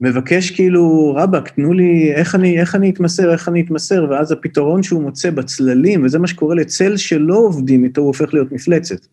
מבקש 0.00 0.50
כאילו, 0.50 1.14
רבאק, 1.16 1.48
תנו 1.48 1.72
לי, 1.72 2.12
איך 2.14 2.34
אני, 2.34 2.60
איך 2.60 2.74
אני 2.74 2.90
אתמסר, 2.90 3.32
איך 3.32 3.48
אני 3.48 3.60
אתמסר, 3.60 4.06
ואז 4.10 4.32
הפתרון 4.32 4.82
שהוא 4.82 5.02
מוצא 5.02 5.30
בצללים, 5.30 6.04
וזה 6.04 6.18
מה 6.18 6.26
שקורה 6.26 6.54
לצל 6.54 6.96
שלא 6.96 7.36
עובדים 7.36 7.84
איתו, 7.84 8.00
הוא 8.00 8.08
הופך 8.08 8.34
להיות 8.34 8.52
מפלצת. 8.52 9.06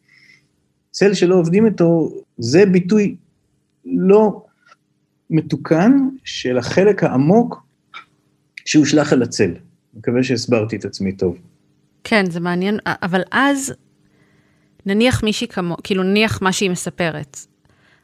צל 0.91 1.13
שלא 1.13 1.35
עובדים 1.35 1.65
איתו, 1.65 2.11
זה 2.37 2.65
ביטוי 2.65 3.15
לא 3.85 4.43
מתוקן 5.29 5.91
של 6.23 6.57
החלק 6.57 7.03
העמוק 7.03 7.63
שהושלך 8.65 9.13
אל 9.13 9.23
הצל. 9.23 9.51
מקווה 9.93 10.23
שהסברתי 10.23 10.75
את 10.75 10.85
עצמי 10.85 11.11
טוב. 11.11 11.37
כן, 12.03 12.25
זה 12.29 12.39
מעניין, 12.39 12.79
אבל 12.85 13.21
אז, 13.31 13.73
נניח 14.85 15.23
מישהי 15.23 15.47
כמו, 15.47 15.77
כאילו 15.83 16.03
נניח 16.03 16.41
מה 16.41 16.51
שהיא 16.51 16.69
מספרת. 16.69 17.37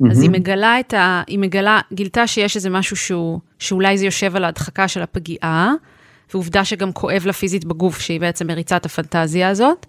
Mm-hmm. 0.03 0.11
אז 0.11 0.21
היא 0.21 0.29
מגלה 0.29 0.79
את 0.79 0.93
ה... 0.93 1.23
היא 1.27 1.39
מגלה, 1.39 1.79
גילתה 1.93 2.27
שיש 2.27 2.55
איזה 2.55 2.69
משהו 2.69 2.95
שהוא, 2.95 3.39
שאולי 3.59 3.97
זה 3.97 4.05
יושב 4.05 4.35
על 4.35 4.43
ההדחקה 4.43 4.87
של 4.87 5.01
הפגיעה, 5.01 5.73
ועובדה 6.33 6.65
שגם 6.65 6.91
כואב 6.91 7.25
לה 7.25 7.33
פיזית 7.33 7.65
בגוף, 7.65 7.99
שהיא 7.99 8.19
בעצם 8.19 8.47
מריצה 8.47 8.77
את 8.77 8.85
הפנטזיה 8.85 9.49
הזאת, 9.49 9.85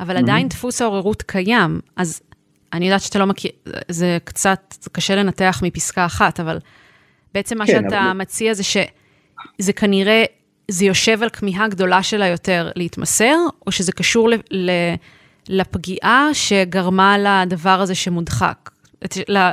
אבל 0.00 0.16
mm-hmm. 0.16 0.20
עדיין 0.20 0.48
דפוס 0.48 0.82
העוררות 0.82 1.22
קיים, 1.22 1.80
אז 1.96 2.20
אני 2.72 2.84
יודעת 2.84 3.00
שאתה 3.00 3.18
לא 3.18 3.26
מכיר, 3.26 3.50
זה 3.88 4.18
קצת, 4.24 4.74
זה 4.80 4.90
קשה 4.90 5.14
לנתח 5.14 5.60
מפסקה 5.62 6.06
אחת, 6.06 6.40
אבל 6.40 6.58
בעצם 7.34 7.58
מה 7.58 7.66
כן, 7.66 7.82
שאתה 7.84 8.02
אבל... 8.02 8.12
מציע 8.12 8.54
זה 8.54 8.62
שזה 8.62 9.72
כנראה, 9.76 10.24
זה 10.68 10.84
יושב 10.84 11.22
על 11.22 11.28
כמיהה 11.30 11.68
גדולה 11.68 12.02
שלה 12.02 12.26
יותר 12.26 12.70
להתמסר, 12.76 13.36
או 13.66 13.72
שזה 13.72 13.92
קשור 13.92 14.30
ל, 14.30 14.34
ל, 14.50 14.70
לפגיעה 15.48 16.28
שגרמה 16.32 17.16
לדבר 17.18 17.80
הזה 17.80 17.94
שמודחק? 17.94 18.70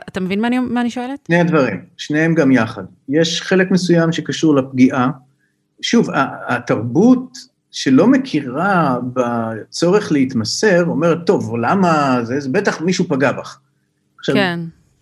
אתה 0.07 0.19
מבין 0.19 0.41
מה 0.41 0.47
אני, 0.47 0.59
מה 0.59 0.81
אני 0.81 0.89
שואלת? 0.89 1.19
שני 1.27 1.39
הדברים, 1.39 1.81
שניהם 1.97 2.35
גם 2.35 2.51
יחד. 2.51 2.83
יש 3.09 3.41
חלק 3.41 3.71
מסוים 3.71 4.11
שקשור 4.11 4.55
לפגיעה. 4.55 5.09
שוב, 5.81 6.09
התרבות 6.47 7.37
שלא 7.71 8.07
מכירה 8.07 8.97
בצורך 9.13 10.11
להתמסר, 10.11 10.85
אומרת, 10.85 11.17
טוב, 11.25 11.55
למה 11.61 12.19
זה, 12.23 12.39
זה 12.39 12.49
בטח 12.49 12.81
מישהו 12.81 13.05
פגע 13.07 13.31
בך. 13.31 13.59
עכשיו, 14.19 14.35
כן. 14.35 14.59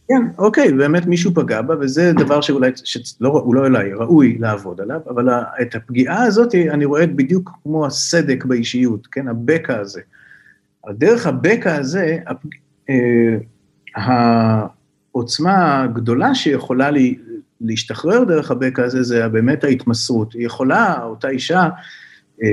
כן, 0.08 0.22
אוקיי, 0.38 0.74
באמת 0.74 1.06
מישהו 1.06 1.34
פגע 1.34 1.62
בה, 1.62 1.76
וזה 1.80 2.14
דבר 2.14 2.42
שאולי, 2.42 2.72
שלא, 2.76 3.30
הוא 3.30 3.56
לא 3.56 3.66
אולי, 3.66 3.94
ראוי 3.94 4.38
לעבוד 4.40 4.82
עליו, 4.82 5.00
אבל 5.10 5.30
את 5.62 5.76
הפגיעה 5.76 6.24
הזאת 6.24 6.56
אני 6.56 6.86
רואה 6.86 7.08
בדיוק 7.08 7.52
כמו 7.64 7.86
הסדק 7.86 8.46
באישיות, 8.46 9.08
כן, 9.12 9.28
הבקע 9.28 9.80
הזה. 9.80 10.02
דרך 10.90 11.28
הבקע 11.28 11.76
הזה, 11.76 12.18
הפג... 12.28 12.50
אה, 13.98 14.66
העוצמה 15.14 15.84
הגדולה 15.84 16.36
שיכולה 16.36 16.92
לי, 16.92 17.18
להשתחרר 17.62 18.24
דרך 18.24 18.52
הבקע 18.52 18.84
הזה, 18.84 19.04
זה 19.04 19.28
באמת 19.28 19.64
ההתמסרות. 19.64 20.34
היא 20.34 20.46
יכולה, 20.46 21.04
אותה 21.04 21.30
אישה, 21.30 21.70
אה, 22.44 22.50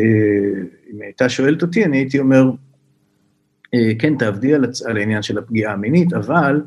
אם 0.92 1.02
הייתה 1.02 1.28
שואלת 1.28 1.62
אותי, 1.62 1.84
אני 1.84 1.96
הייתי 1.96 2.18
אומר, 2.18 2.50
אה, 3.74 3.92
כן, 3.98 4.16
תעבדי 4.16 4.54
על, 4.54 4.64
על 4.84 4.96
העניין 4.96 5.22
של 5.22 5.38
הפגיעה 5.38 5.72
המינית, 5.72 6.12
אבל 6.12 6.62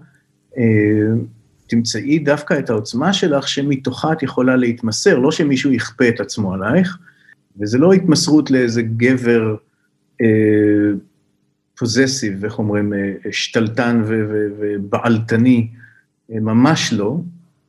אה, 0.58 0.64
תמצאי 1.68 2.20
דווקא 2.20 2.60
את 2.60 2.70
העוצמה 2.70 3.14
שלך 3.14 3.48
שמתוכה 3.48 4.14
את 4.14 4.24
יכולה 4.24 4.56
להתמסר, 4.56 5.20
לא 5.20 5.32
שמישהו 5.32 5.72
יכפה 5.72 6.10
את 6.10 6.20
עצמו 6.20 6.54
עלייך, 6.54 6.98
וזה 7.60 7.78
לא 7.78 7.94
התמסרות 7.94 8.52
לאיזה 8.52 8.82
גבר 8.82 9.56
פוזסיב, 11.78 12.46
איך 12.46 12.60
אומרים, 12.60 12.94
שתלטן 13.32 14.02
ובעלתני, 14.06 15.68
ממש 16.30 16.94
לא, 16.94 17.20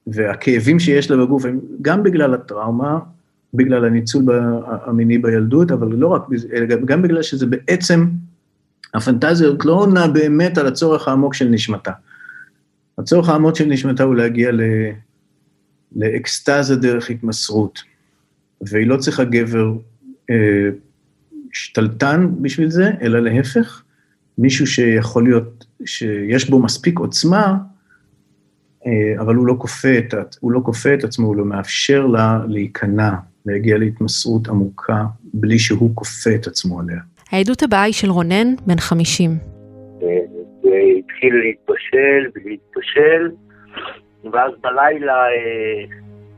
והכאבים 0.07 0.79
שיש 0.79 1.11
לה 1.11 1.17
בגוף 1.17 1.45
הם 1.45 1.61
גם 1.83 2.03
בגלל 2.03 2.35
הטראומה, 2.35 2.99
בגלל 3.55 3.85
הניצול 3.85 4.25
המיני 4.67 5.19
בילדות, 5.19 5.71
אבל 5.71 5.89
לא 5.89 6.09
רק, 6.09 6.23
אלא 6.53 6.67
גם 6.67 7.03
בגלל 7.03 7.23
שזה 7.23 7.47
בעצם, 7.47 8.07
הפנטזיה 8.95 9.49
הזאת 9.49 9.65
לא 9.65 9.73
עונה 9.73 10.09
באמת 10.09 10.59
על 10.59 10.67
הצורך 10.67 11.09
העמוק 11.09 11.35
של 11.35 11.49
נשמתה. 11.49 11.93
הצורך 12.99 13.29
העמוק 13.29 13.57
של 13.57 13.65
נשמתה 13.65 14.03
הוא 14.03 14.15
להגיע 14.15 14.53
ל, 14.53 14.61
לאקסטזה 15.97 16.77
דרך 16.77 17.11
התמסרות, 17.11 17.83
והיא 18.61 18.87
לא 18.87 18.97
צריכה 18.97 19.25
גבר 19.25 19.75
אה, 20.31 20.69
שתלטן 21.53 22.29
בשביל 22.41 22.71
זה, 22.71 22.91
אלא 23.03 23.21
להפך, 23.21 23.83
מישהו 24.39 24.67
שיכול 24.67 25.25
להיות, 25.25 25.65
שיש 25.85 26.51
בו 26.51 26.59
מספיק 26.59 26.99
עוצמה, 26.99 27.57
אה, 28.87 29.21
אבל 29.21 29.35
הוא 29.35 29.47
לא 29.47 29.55
כופה 29.59 29.99
את, 29.99 30.15
הוא 30.41 30.53
לא 30.53 30.61
כופה 30.65 30.95
את 30.95 31.05
עצמו, 31.05 31.27
הוא 31.27 31.37
לא 31.37 31.45
מאפשר 31.45 32.07
לה 32.07 32.41
להיכנע 32.49 33.11
להגיע 33.47 33.79
להתמסרות 33.79 34.49
עמוקה 34.49 35.05
בלי 35.35 35.59
שהוא 35.59 35.91
כופה 35.95 36.31
את 36.35 36.47
עצמו 36.47 36.81
עליה. 36.81 37.01
העדות 37.31 37.63
הבאה 37.63 37.83
היא 37.83 37.93
של 37.93 38.11
רונן, 38.11 38.55
בן 38.67 38.77
50. 38.77 39.31
זה 40.63 40.71
התחיל 40.99 41.35
להתבשל 41.35 42.31
ולהתבשל, 42.35 43.31
ואז 44.33 44.53
בלילה 44.61 45.13
אה, 45.13 45.97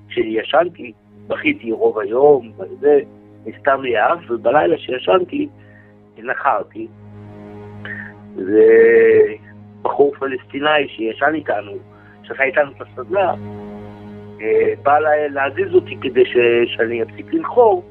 כשישנתי, 0.09 0.93
בכיתי 1.27 1.73
רוב 1.73 1.99
היום, 1.99 2.53
וזה, 2.59 3.01
נסתם 3.47 3.83
לי 3.83 3.97
האף, 3.97 4.31
ובלילה 4.31 4.77
כשישנתי, 4.77 5.49
נחרתי. 6.19 6.89
זה 8.45 8.67
בחור 9.83 10.15
פלסטיני 10.19 10.89
שישן 10.89 11.35
איתנו, 11.35 11.73
שעשה 12.23 12.43
איתנו 12.43 12.71
את 12.77 12.81
הסדנה, 12.81 13.35
אה, 14.41 14.73
בא 14.83 14.99
להזיז 15.31 15.75
אותי 15.75 15.97
כדי 16.01 16.25
ש... 16.25 16.37
שאני 16.67 17.03
אפסיק 17.03 17.35
לנחור, 17.35 17.85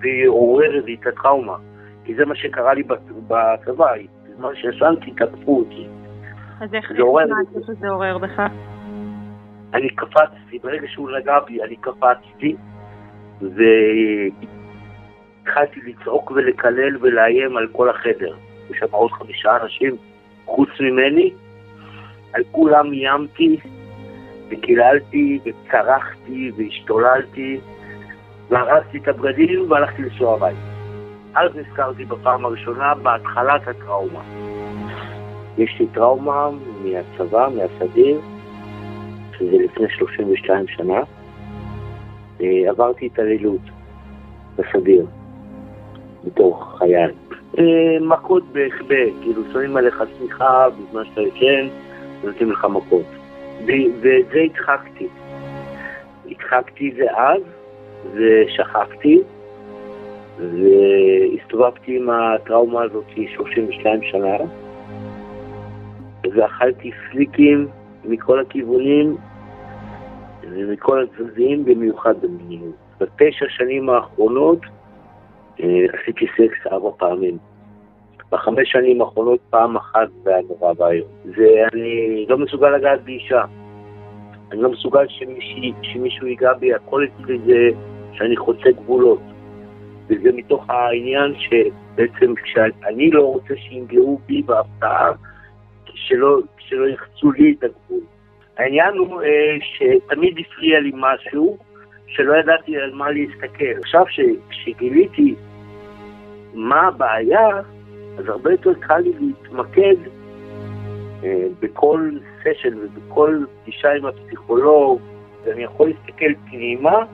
ועורר 0.00 0.80
לי 0.84 0.96
את 1.00 1.06
הטראומה. 1.06 1.56
כי 2.04 2.14
זה 2.14 2.24
מה 2.24 2.34
שקרה 2.34 2.74
לי 2.74 2.82
בצבא, 2.82 3.56
בזמן 4.28 4.54
שישנתי 4.54 5.10
תקפו 5.10 5.58
אותי. 5.58 5.86
אז 6.60 6.74
איך 6.74 6.90
נשמעת 6.90 7.66
שזה 7.66 7.88
עורר 7.88 8.18
בך? 8.18 8.42
אני 9.74 9.88
קפצתי, 9.90 10.58
ברגע 10.62 10.88
שהוא 10.88 11.10
נגע 11.10 11.38
בי, 11.46 11.62
אני 11.62 11.76
קפצתי, 11.76 12.56
והתחלתי 15.44 15.80
לצעוק 15.86 16.30
ולקלל 16.30 16.96
ולאיים 17.00 17.56
על 17.56 17.66
כל 17.72 17.90
החדר. 17.90 18.36
יש 18.70 18.78
שם 18.78 18.86
עוד 18.90 19.10
חמישה 19.10 19.56
אנשים 19.62 19.96
חוץ 20.44 20.68
ממני, 20.80 21.32
על 22.32 22.42
כולם 22.50 22.92
איימתי, 22.92 23.56
וקיללתי, 24.50 25.38
וצרחתי, 25.44 26.50
והשתוללתי, 26.56 27.60
והרסתי 28.48 28.98
את 28.98 29.08
הבגדים 29.08 29.70
והלכתי 29.70 30.02
לנסוע 30.02 30.34
הביתה. 30.34 30.58
אז 31.34 31.50
נזכרתי 31.56 32.04
בפעם 32.04 32.44
הראשונה 32.44 32.94
בהתחלת 32.94 33.68
הטראומה. 33.68 34.22
יש 35.58 35.76
לי 35.80 35.86
טראומה 35.86 36.48
מהצבא, 36.84 37.48
מהסדיר, 37.56 38.20
שזה 39.38 39.56
לפני 39.64 39.86
32 39.88 40.66
שנה. 40.68 41.00
אה, 42.40 42.70
עברתי 42.70 43.06
התעללות 43.06 43.60
בסדיר, 44.56 45.06
בתור 46.24 46.78
חייל. 46.78 47.10
אה, 47.58 47.64
מכות 48.00 48.42
בהחבא, 48.52 49.04
כאילו 49.22 49.42
שמים 49.52 49.76
עליך 49.76 50.02
שמיכה 50.18 50.66
בזמן 50.70 51.04
שאתה 51.04 51.20
ישן, 51.20 51.68
נותנים 52.24 52.52
לך 52.52 52.64
מכות. 52.64 53.06
ואת 53.66 54.26
זה 54.32 54.40
הדחקתי. 54.44 55.06
הדחקתי 56.30 56.92
זה 56.96 57.04
אז, 57.16 57.42
ושכחתי, 58.14 59.20
והסתובבתי 60.38 61.96
עם 61.96 62.10
הטראומה 62.10 62.82
הזאת 62.82 63.04
32 63.34 64.00
שנה, 64.02 64.36
ואכלתי 66.34 66.90
פליקים 67.10 67.66
מכל 68.04 68.40
הכיוונים 68.40 69.16
ומכל 70.50 71.04
הצדדים, 71.04 71.64
במיוחד 71.64 72.14
במיניות. 72.20 72.74
בתשע 73.00 73.46
שנים 73.48 73.90
האחרונות 73.90 74.60
עשיתי 75.58 76.26
סקס 76.36 76.66
ארבע 76.72 76.90
פעמים. 76.98 77.38
בחמש 78.32 78.72
שנים 78.72 79.00
האחרונות 79.00 79.40
פעם 79.50 79.76
אחת 79.76 80.08
זה 80.22 80.30
היה 80.30 80.42
נורא 80.48 80.72
ואיום. 80.78 81.08
זה, 81.24 81.64
אני 81.72 82.26
לא 82.28 82.38
מסוגל 82.38 82.70
לגעת 82.70 83.04
באישה. 83.04 83.44
אני 84.52 84.62
לא 84.62 84.70
מסוגל 84.70 85.04
שמישהו, 85.08 85.82
שמישהו 85.82 86.26
ייגע 86.26 86.52
בי, 86.52 86.74
הכל 86.74 87.04
אצלי 87.04 87.38
זה 87.38 87.68
שאני 88.12 88.36
חוצה 88.36 88.70
גבולות. 88.70 89.20
וזה 90.08 90.32
מתוך 90.32 90.70
העניין 90.70 91.34
שבעצם 91.38 92.34
כשאני 92.34 93.10
לא 93.10 93.22
רוצה 93.22 93.54
שינגעו 93.56 94.20
בי 94.26 94.42
בהפתעה, 94.42 95.12
שלא, 95.94 96.38
שלא 96.58 96.86
יחצו 96.86 97.32
לי 97.32 97.54
את 97.58 97.64
הגבול. 97.64 98.00
העניין 98.56 98.98
הוא 98.98 99.22
אה, 99.22 99.56
שתמיד 99.60 100.38
הפריע 100.38 100.80
לי 100.80 100.92
משהו 100.94 101.58
שלא 102.06 102.36
ידעתי 102.36 102.76
על 102.76 102.92
מה 102.94 103.10
להסתכל. 103.10 103.80
עכשיו, 103.80 104.04
כשגיליתי 104.50 105.34
מה 106.54 106.80
הבעיה, 106.80 107.48
אז 108.18 108.28
הרבה 108.28 108.50
יותר 108.50 108.74
קל 108.80 108.98
לי 108.98 109.12
להתמקד 109.20 109.96
אה, 111.24 111.46
בכל 111.60 112.10
סשן 112.40 112.78
ובכל 112.78 113.44
פגישה 113.62 113.88
עם 113.92 114.06
הפסיכולוג, 114.06 115.00
ואני 115.44 115.62
יכול 115.62 115.88
להסתכל 115.88 116.32
פנימה 116.50 117.04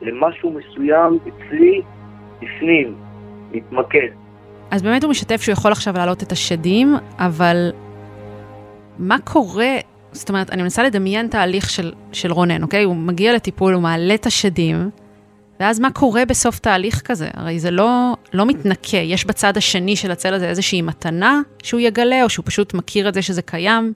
למשהו 0.00 0.50
מסוים 0.50 1.18
אצלי 1.28 1.82
בפנים, 2.40 2.94
להתמקד. 3.52 4.08
אז 4.70 4.82
באמת 4.82 5.02
הוא 5.02 5.10
משתף 5.10 5.40
שהוא 5.40 5.52
יכול 5.52 5.72
עכשיו 5.72 5.94
להעלות 5.96 6.22
את 6.22 6.32
השדים, 6.32 6.94
אבל 7.18 7.70
מה 8.98 9.16
קורה, 9.24 9.74
זאת 10.12 10.28
אומרת, 10.28 10.50
אני 10.50 10.62
מנסה 10.62 10.82
לדמיין 10.82 11.28
תהליך 11.28 11.70
של, 11.70 11.92
של 12.12 12.32
רונן, 12.32 12.62
אוקיי? 12.62 12.84
הוא 12.84 12.96
מגיע 12.96 13.34
לטיפול, 13.34 13.74
הוא 13.74 13.82
מעלה 13.82 14.14
את 14.14 14.26
השדים, 14.26 14.90
ואז 15.60 15.80
מה 15.80 15.90
קורה 15.90 16.24
בסוף 16.24 16.58
תהליך 16.58 17.00
כזה? 17.04 17.28
הרי 17.34 17.60
זה 17.60 17.70
לא, 17.70 18.16
לא 18.32 18.46
מתנקה, 18.46 18.96
יש 18.96 19.26
בצד 19.26 19.56
השני 19.56 19.96
של 19.96 20.10
הצל 20.10 20.34
הזה 20.34 20.48
איזושהי 20.48 20.82
מתנה 20.82 21.40
שהוא 21.62 21.80
יגלה, 21.80 22.24
או 22.24 22.28
שהוא 22.28 22.42
פשוט 22.46 22.74
מכיר 22.74 23.08
את 23.08 23.14
זה 23.14 23.22
שזה 23.22 23.42
קיים. 23.42 23.92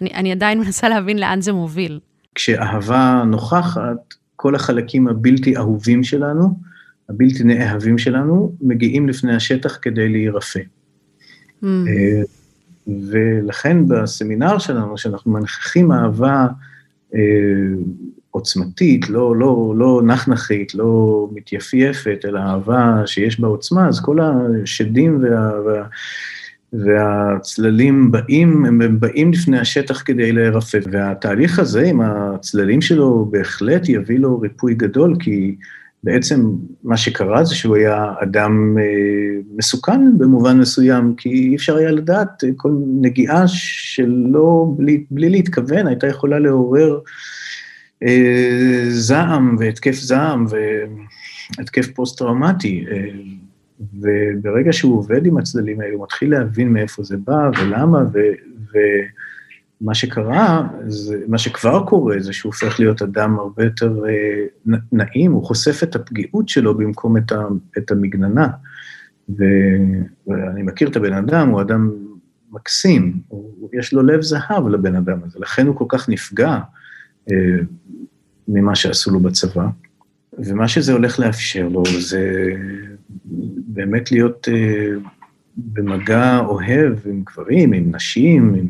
אני, 0.00 0.10
אני 0.14 0.32
עדיין 0.32 0.58
מנסה 0.64 0.88
להבין 0.88 1.18
לאן 1.18 1.40
זה 1.40 1.52
מוביל. 1.52 2.00
כשאהבה 2.34 3.22
נוכחת, 3.26 4.14
כל 4.36 4.54
החלקים 4.54 5.08
הבלתי 5.08 5.56
אהובים 5.56 6.04
שלנו, 6.04 6.58
הבלתי 7.08 7.44
נאהבים 7.44 7.98
שלנו, 7.98 8.52
מגיעים 8.60 9.08
לפני 9.08 9.36
השטח 9.36 9.78
כדי 9.82 10.08
להירפא. 10.08 10.60
Mm. 11.62 11.66
ולכן 12.86 13.88
בסמינר 13.88 14.58
שלנו, 14.58 14.98
שאנחנו 14.98 15.32
מנכיחים 15.32 15.92
אהבה 15.92 16.46
אה, 17.14 17.20
עוצמתית, 18.30 19.10
לא, 19.10 19.36
לא, 19.36 19.74
לא 19.76 20.02
נחנחית, 20.04 20.74
לא 20.74 21.28
מתייפייפת, 21.32 22.20
אלא 22.24 22.38
אהבה 22.38 23.02
שיש 23.06 23.40
בה 23.40 23.48
עוצמה, 23.48 23.88
אז 23.88 24.00
כל 24.00 24.18
השדים 24.20 25.22
וה, 25.22 25.52
וה, 25.64 25.84
והצללים 26.72 28.10
באים, 28.10 28.64
הם 28.64 29.00
באים 29.00 29.32
לפני 29.32 29.58
השטח 29.58 30.02
כדי 30.04 30.32
להירפא. 30.32 30.78
והתהליך 30.90 31.58
הזה 31.58 31.82
עם 31.82 32.00
הצללים 32.00 32.80
שלו 32.80 33.28
בהחלט 33.30 33.88
יביא 33.88 34.18
לו 34.18 34.40
ריפוי 34.40 34.74
גדול, 34.74 35.16
כי 35.20 35.56
בעצם 36.04 36.52
מה 36.84 36.96
שקרה 36.96 37.44
זה 37.44 37.54
שהוא 37.54 37.76
היה 37.76 38.14
אדם 38.22 38.78
אה, 38.78 39.40
מסוכן 39.56 40.18
במובן 40.18 40.58
מסוים, 40.58 41.14
כי 41.16 41.28
אי 41.28 41.56
אפשר 41.56 41.76
היה 41.76 41.90
לדעת, 41.90 42.44
כל 42.56 42.72
נגיעה 43.00 43.48
שלא, 43.48 44.66
בלי, 44.76 45.04
בלי 45.10 45.30
להתכוון, 45.30 45.86
הייתה 45.86 46.06
יכולה 46.06 46.38
לעורר 46.38 46.98
אה, 48.02 48.84
זעם 48.88 49.56
והתקף 49.58 49.94
זעם 49.94 50.46
והתקף 51.58 51.86
פוסט-טראומטי. 51.94 52.84
אה, 52.90 53.08
וברגע 54.00 54.72
שהוא 54.72 54.98
עובד 54.98 55.26
עם 55.26 55.38
הצדדים 55.38 55.80
האלה, 55.80 55.94
הוא 55.94 56.02
מתחיל 56.02 56.30
להבין 56.30 56.68
מאיפה 56.68 57.02
זה 57.02 57.16
בא 57.16 57.50
ולמה, 57.60 57.98
ו, 58.12 58.18
ומה 59.82 59.94
שקרה, 59.94 60.68
זה, 60.86 61.16
מה 61.28 61.38
שכבר 61.38 61.84
קורה, 61.86 62.16
זה 62.18 62.32
שהוא 62.32 62.52
הופך 62.52 62.80
להיות 62.80 63.02
אדם 63.02 63.38
הרבה 63.38 63.64
יותר 63.64 64.04
אה, 64.08 64.76
נעים, 64.92 65.32
הוא 65.32 65.44
חושף 65.44 65.82
את 65.82 65.94
הפגיעות 65.94 66.48
שלו 66.48 66.78
במקום 66.78 67.16
את, 67.16 67.32
ה, 67.32 67.42
את 67.78 67.90
המגננה. 67.90 68.48
ו, 69.28 69.44
ואני 70.26 70.62
מכיר 70.62 70.88
את 70.88 70.96
הבן 70.96 71.12
אדם, 71.12 71.48
הוא 71.48 71.60
אדם 71.60 71.90
מקסים, 72.50 73.20
הוא, 73.28 73.70
יש 73.72 73.92
לו 73.92 74.02
לב 74.02 74.22
זהב 74.22 74.68
לבן 74.68 74.96
אדם 74.96 75.18
הזה, 75.24 75.38
לכן 75.38 75.66
הוא 75.66 75.76
כל 75.76 75.84
כך 75.88 76.08
נפגע 76.08 76.58
אה, 77.30 77.36
ממה 78.48 78.74
שעשו 78.74 79.10
לו 79.10 79.20
בצבא. 79.20 79.66
ומה 80.38 80.68
שזה 80.68 80.92
הולך 80.92 81.18
לאפשר 81.18 81.68
לו 81.68 81.82
זה 82.00 82.52
באמת 83.66 84.12
להיות 84.12 84.48
uh, 84.48 85.08
במגע 85.56 86.38
אוהב 86.38 86.98
עם 87.06 87.22
גברים, 87.26 87.72
עם 87.72 87.94
נשים, 87.94 88.54
עם, 88.54 88.54
עם 88.54 88.68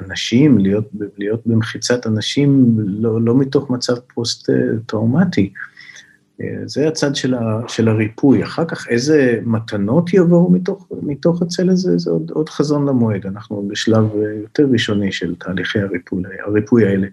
אנשים, 0.00 0.58
להיות, 0.58 0.88
להיות 1.18 1.46
במחיצת 1.46 2.06
אנשים 2.06 2.76
לא, 2.78 3.22
לא 3.22 3.38
מתוך 3.38 3.70
מצב 3.70 3.94
פוסט-טראומטי. 4.14 5.52
Uh, 5.52 6.44
זה 6.66 6.88
הצד 6.88 7.16
של, 7.16 7.34
ה, 7.34 7.60
של 7.68 7.88
הריפוי. 7.88 8.42
אחר 8.42 8.64
כך 8.64 8.88
איזה 8.88 9.40
מתנות 9.44 10.14
יבואו 10.14 10.50
מתוך, 10.50 10.88
מתוך 11.02 11.42
הצל 11.42 11.70
הזה, 11.70 11.98
זה 11.98 12.10
עוד, 12.10 12.30
עוד 12.30 12.48
חזון 12.48 12.88
למועד. 12.88 13.26
אנחנו 13.26 13.68
בשלב 13.68 14.04
יותר 14.42 14.66
ראשוני 14.72 15.12
של 15.12 15.34
תהליכי 15.34 15.80
הריפוי, 15.80 16.22
הריפוי 16.46 16.86
האלה. 16.86 17.06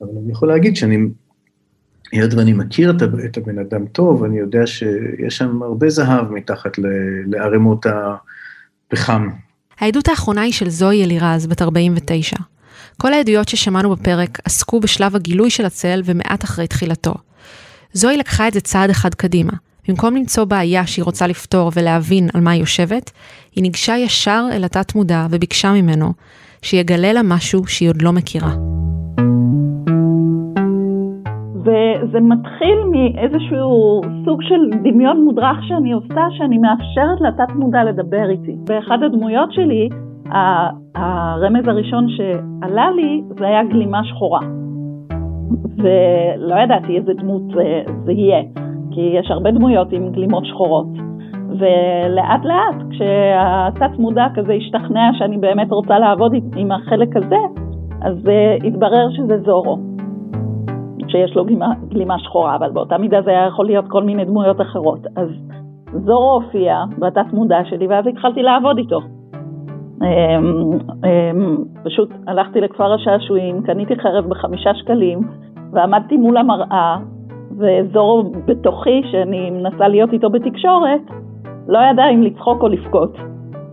אבל 0.00 0.10
אני 0.22 0.32
יכול 0.32 0.48
להגיד 0.48 0.76
שאני 0.76 1.08
היות 2.12 2.34
ואני 2.34 2.52
מכיר 2.52 2.96
את 3.24 3.36
הבן 3.36 3.58
אדם 3.58 3.86
טוב, 3.86 4.24
אני 4.24 4.38
יודע 4.38 4.66
שיש 4.66 5.36
שם 5.36 5.62
הרבה 5.62 5.88
זהב 5.88 6.32
מתחת 6.32 6.78
לערימות 7.26 7.86
הפחם. 7.86 9.28
העדות 9.80 10.08
האחרונה 10.08 10.40
היא 10.40 10.52
של 10.52 10.68
זוהי 10.68 11.04
אלירז, 11.04 11.46
בת 11.46 11.62
49. 11.62 12.36
כל 12.98 13.12
העדויות 13.12 13.48
ששמענו 13.48 13.96
בפרק 13.96 14.38
עסקו 14.44 14.80
בשלב 14.80 15.16
הגילוי 15.16 15.50
של 15.50 15.64
הצל 15.64 16.02
ומעט 16.04 16.44
אחרי 16.44 16.66
תחילתו. 16.66 17.14
זוהי 17.92 18.16
לקחה 18.16 18.48
את 18.48 18.52
זה 18.52 18.60
צעד 18.60 18.90
אחד 18.90 19.14
קדימה. 19.14 19.52
במקום 19.88 20.16
למצוא 20.16 20.44
בעיה 20.44 20.86
שהיא 20.86 21.04
רוצה 21.04 21.26
לפתור 21.26 21.72
ולהבין 21.74 22.28
על 22.34 22.40
מה 22.40 22.50
היא 22.50 22.60
יושבת, 22.60 23.10
היא 23.54 23.62
ניגשה 23.62 23.96
ישר 23.96 24.44
אל 24.52 24.64
התת 24.64 24.94
מודע 24.94 25.26
וביקשה 25.30 25.72
ממנו 25.72 26.12
שיגלה 26.62 27.12
לה 27.12 27.22
משהו 27.22 27.66
שהיא 27.66 27.88
עוד 27.88 28.02
לא 28.02 28.12
מכירה. 28.12 28.79
וזה 31.60 32.20
מתחיל 32.20 32.78
מאיזשהו 32.90 34.00
סוג 34.24 34.42
של 34.42 34.78
דמיון 34.82 35.24
מודרך 35.24 35.58
שאני 35.68 35.92
עושה, 35.92 36.26
שאני 36.30 36.58
מאפשרת 36.58 37.20
לתת 37.20 37.54
מודע 37.54 37.84
לדבר 37.84 38.30
איתי. 38.30 38.56
באחד 38.68 39.02
הדמויות 39.02 39.52
שלי, 39.52 39.88
הרמז 40.94 41.68
הראשון 41.68 42.06
שעלה 42.08 42.90
לי 42.90 43.22
זה 43.38 43.46
היה 43.46 43.64
גלימה 43.64 44.04
שחורה. 44.04 44.40
ולא 45.76 46.54
ידעתי 46.54 46.96
איזה 46.96 47.12
דמות 47.14 47.42
זה, 47.54 47.82
זה 48.04 48.12
יהיה, 48.12 48.42
כי 48.90 49.00
יש 49.00 49.30
הרבה 49.30 49.50
דמויות 49.50 49.92
עם 49.92 50.12
גלימות 50.12 50.44
שחורות. 50.46 50.86
ולאט 51.58 52.44
לאט, 52.44 52.82
כשהתת 52.90 53.98
מודע 53.98 54.26
כזה 54.34 54.52
השתכנע 54.52 55.10
שאני 55.18 55.38
באמת 55.38 55.70
רוצה 55.70 55.98
לעבוד 55.98 56.32
עם 56.56 56.72
החלק 56.72 57.16
הזה, 57.16 57.36
אז 58.02 58.26
uh, 58.26 58.66
התברר 58.66 59.10
שזה 59.10 59.38
זורו. 59.38 59.89
שיש 61.10 61.36
לו 61.36 61.44
גלימה, 61.44 61.72
גלימה 61.88 62.18
שחורה, 62.18 62.56
אבל 62.56 62.70
באותה 62.70 62.98
מידה 62.98 63.22
זה 63.22 63.30
היה 63.30 63.46
יכול 63.46 63.66
להיות 63.66 63.84
כל 63.88 64.02
מיני 64.02 64.24
דמויות 64.24 64.60
אחרות. 64.60 65.06
אז 65.16 65.28
זורו 65.92 66.32
הופיע 66.32 66.84
בתת 66.98 67.32
מודע 67.32 67.64
שלי, 67.64 67.86
ואז 67.86 68.06
התחלתי 68.06 68.42
לעבוד 68.42 68.78
איתו. 68.78 69.00
אמ, 70.02 70.78
אמ, 71.04 71.56
פשוט 71.84 72.08
הלכתי 72.26 72.60
לכפר 72.60 72.92
השעשועים, 72.92 73.62
קניתי 73.62 73.96
חרב 73.96 74.24
בחמישה 74.28 74.74
שקלים, 74.74 75.20
ועמדתי 75.72 76.16
מול 76.16 76.36
המראה, 76.36 76.96
וזורו 77.58 78.22
בתוכי, 78.46 79.02
שאני 79.10 79.50
מנסה 79.50 79.88
להיות 79.88 80.12
איתו 80.12 80.30
בתקשורת, 80.30 81.00
לא 81.68 81.78
ידע 81.90 82.08
אם 82.14 82.22
לצחוק 82.22 82.62
או 82.62 82.68
לבכות. 82.68 83.16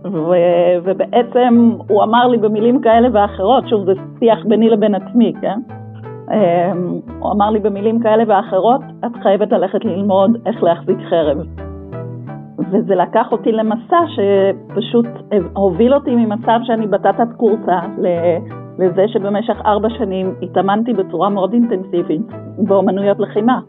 ו- 0.04 0.78
ובעצם 0.84 1.70
הוא 1.88 2.02
אמר 2.02 2.28
לי 2.28 2.38
במילים 2.38 2.80
כאלה 2.80 3.08
ואחרות, 3.12 3.68
שוב, 3.68 3.84
זה 3.84 3.92
שיח 4.18 4.38
ביני 4.44 4.70
לבין 4.70 4.94
עצמי, 4.94 5.32
כן? 5.40 5.60
אמ, 6.32 7.00
הוא 7.18 7.32
אמר 7.32 7.50
לי 7.50 7.58
במילים 7.58 8.00
כאלה 8.00 8.24
ואחרות, 8.26 8.80
את 9.06 9.22
חייבת 9.22 9.52
ללכת 9.52 9.84
ללמוד 9.84 10.30
איך 10.46 10.62
להחזיק 10.62 10.98
חרב. 11.10 11.38
וזה 12.58 12.94
לקח 12.94 13.32
אותי 13.32 13.52
למסע 13.52 14.00
שפשוט 14.06 15.06
הוביל 15.54 15.94
אותי 15.94 16.16
ממצב 16.16 16.60
שאני 16.62 16.86
בתת 16.86 17.32
קורסה 17.36 17.78
לזה 18.78 19.08
שבמשך 19.08 19.60
ארבע 19.66 19.88
שנים 19.90 20.34
התאמנתי 20.42 20.92
בצורה 20.92 21.28
מאוד 21.28 21.52
אינטנסיבית 21.52 22.26
באומנויות 22.58 23.18
לחימה. 23.20 23.60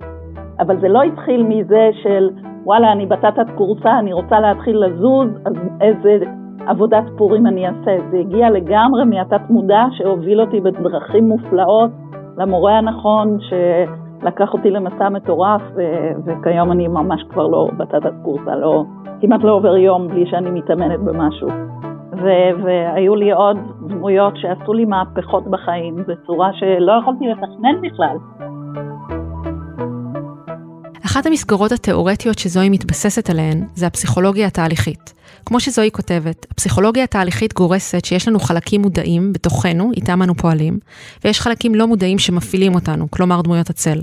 אבל 0.60 0.80
זה 0.80 0.88
לא 0.88 1.04
התחיל 1.04 1.44
מזה 1.44 1.90
של 2.04 2.30
וואלה, 2.64 2.92
אני 2.92 3.06
בתת 3.06 3.50
קורסה, 3.56 4.00
אני 4.00 4.14
רוצה 4.14 4.40
להתחיל 4.40 4.86
לזוז, 4.86 5.30
אז 5.46 5.54
איזה 5.82 6.26
עבודת 6.68 7.04
פורים 7.18 7.48
אני 7.48 7.68
אעשה. 7.68 7.98
זה 8.12 8.18
הגיע 8.18 8.50
לגמרי 8.50 9.06
מהתת 9.06 9.50
מודע 9.50 9.86
שהוביל 9.92 10.42
אותי 10.42 10.62
בדרכים 10.62 11.30
מופלאות 11.30 11.92
למורה 12.40 12.78
הנכון, 12.78 13.38
שלקח 13.42 14.54
אותי 14.54 14.72
למסע 14.72 15.10
מטורף, 15.10 15.62
ו- 15.76 16.12
וכיום 16.26 16.72
אני 16.72 16.88
ממש 16.88 17.22
כבר 17.30 17.48
לא 17.48 17.70
בתת 17.78 18.12
קורסה, 18.24 18.56
לא, 18.56 18.84
כמעט 19.22 19.44
לא 19.44 19.52
עובר 19.52 19.78
יום 19.78 20.08
בלי 20.08 20.26
שאני 20.30 20.50
מתאמנת 20.50 21.00
במשהו. 21.00 21.48
ו- 22.14 22.64
והיו 22.64 23.16
לי 23.16 23.32
עוד 23.32 23.58
דמויות 23.88 24.34
שעשו 24.38 24.74
לי 24.74 24.86
מהפכות 24.86 25.48
בחיים 25.48 25.96
בצורה 26.08 26.50
שלא 26.54 26.94
יכולתי 27.02 27.26
לתכנן 27.28 27.82
בכלל. 27.82 28.18
אחת 31.06 31.26
המסגרות 31.26 31.72
התאורטיות 31.72 32.40
שזוהי 32.40 32.70
מתבססת 32.70 33.30
עליהן 33.30 33.58
זה 33.76 33.88
הפסיכולוגיה 33.88 34.48
התהליכית. 34.48 35.19
כמו 35.46 35.60
שזוהי 35.60 35.92
כותבת, 35.92 36.46
הפסיכולוגיה 36.52 37.04
התהליכית 37.04 37.54
גורסת 37.54 38.06
שיש 38.06 38.28
לנו 38.28 38.40
חלקים 38.40 38.82
מודעים 38.82 39.34
בתוכנו, 39.34 39.92
איתם 39.96 40.22
אנו 40.22 40.36
פועלים, 40.36 40.80
ויש 41.24 41.42
חלקים 41.42 41.76
לא 41.76 41.88
מודעים 41.88 42.20
שמפעילים 42.20 42.76
אותנו, 42.76 43.12
כלומר 43.12 43.42
דמויות 43.42 43.70
הצל. 43.70 44.02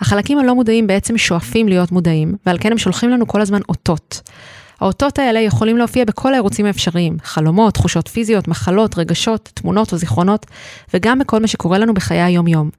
החלקים 0.00 0.38
הלא 0.38 0.54
מודעים 0.54 0.86
בעצם 0.86 1.18
שואפים 1.18 1.68
להיות 1.68 1.92
מודעים, 1.92 2.36
ועל 2.46 2.58
כן 2.60 2.72
הם 2.72 2.78
שולחים 2.78 3.10
לנו 3.10 3.26
כל 3.26 3.40
הזמן 3.40 3.60
אותות. 3.68 4.20
האותות 4.80 5.18
האלה 5.18 5.40
יכולים 5.40 5.78
להופיע 5.78 6.04
בכל 6.04 6.34
הערוצים 6.34 6.66
האפשריים, 6.66 7.16
חלומות, 7.22 7.74
תחושות 7.74 8.08
פיזיות, 8.08 8.48
מחלות, 8.48 8.98
רגשות, 8.98 9.50
תמונות 9.54 9.92
או 9.92 9.98
זיכרונות, 9.98 10.46
וגם 10.94 11.18
בכל 11.18 11.40
מה 11.40 11.46
שקורה 11.46 11.78
לנו 11.78 11.94
בחיי 11.94 12.20
היום-יום. 12.20 12.70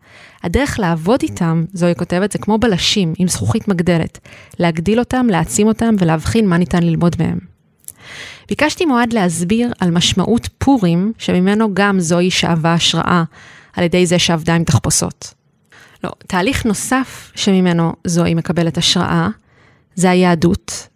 הדרך 0.44 0.80
לעבוד 0.80 1.20
איתם, 1.24 1.64
זוהי 1.74 1.96
כותבת, 1.96 2.32
זה 2.32 2.40
כמו 2.40 2.58
בלשים 2.58 3.14
עם 3.18 3.28
זכוכית 3.28 3.68
מגדלת, 3.68 4.20
להגדיל 4.60 5.00
אותם, 5.00 5.28
להעצים 5.30 5.68
אותם 5.68 5.96
ולהבחין 6.00 6.48
מה 6.48 6.58
ניתן 6.58 6.84
ללמוד 6.84 7.16
מהם. 7.20 7.59
ביקשתי 8.50 8.86
מועד 8.86 9.14
להסביר 9.14 9.72
על 9.80 9.92
משמעות 9.92 10.50
פורים, 10.58 11.14
שממנו 11.18 11.74
גם 11.74 12.00
זוהי 12.00 12.32
שאבה 12.32 12.74
השראה, 12.74 13.24
על 13.74 13.84
ידי 13.84 14.06
זה 14.06 14.20
שעבדה 14.20 14.56
עם 14.56 14.64
תחפושות. 14.64 15.34
לא, 16.04 16.12
תהליך 16.28 16.66
נוסף 16.66 17.32
שממנו 17.36 17.94
זוהי 18.08 18.34
מקבלת 18.34 18.78
השראה, 18.78 19.30
זה 19.96 20.10
היהדות, 20.10 20.88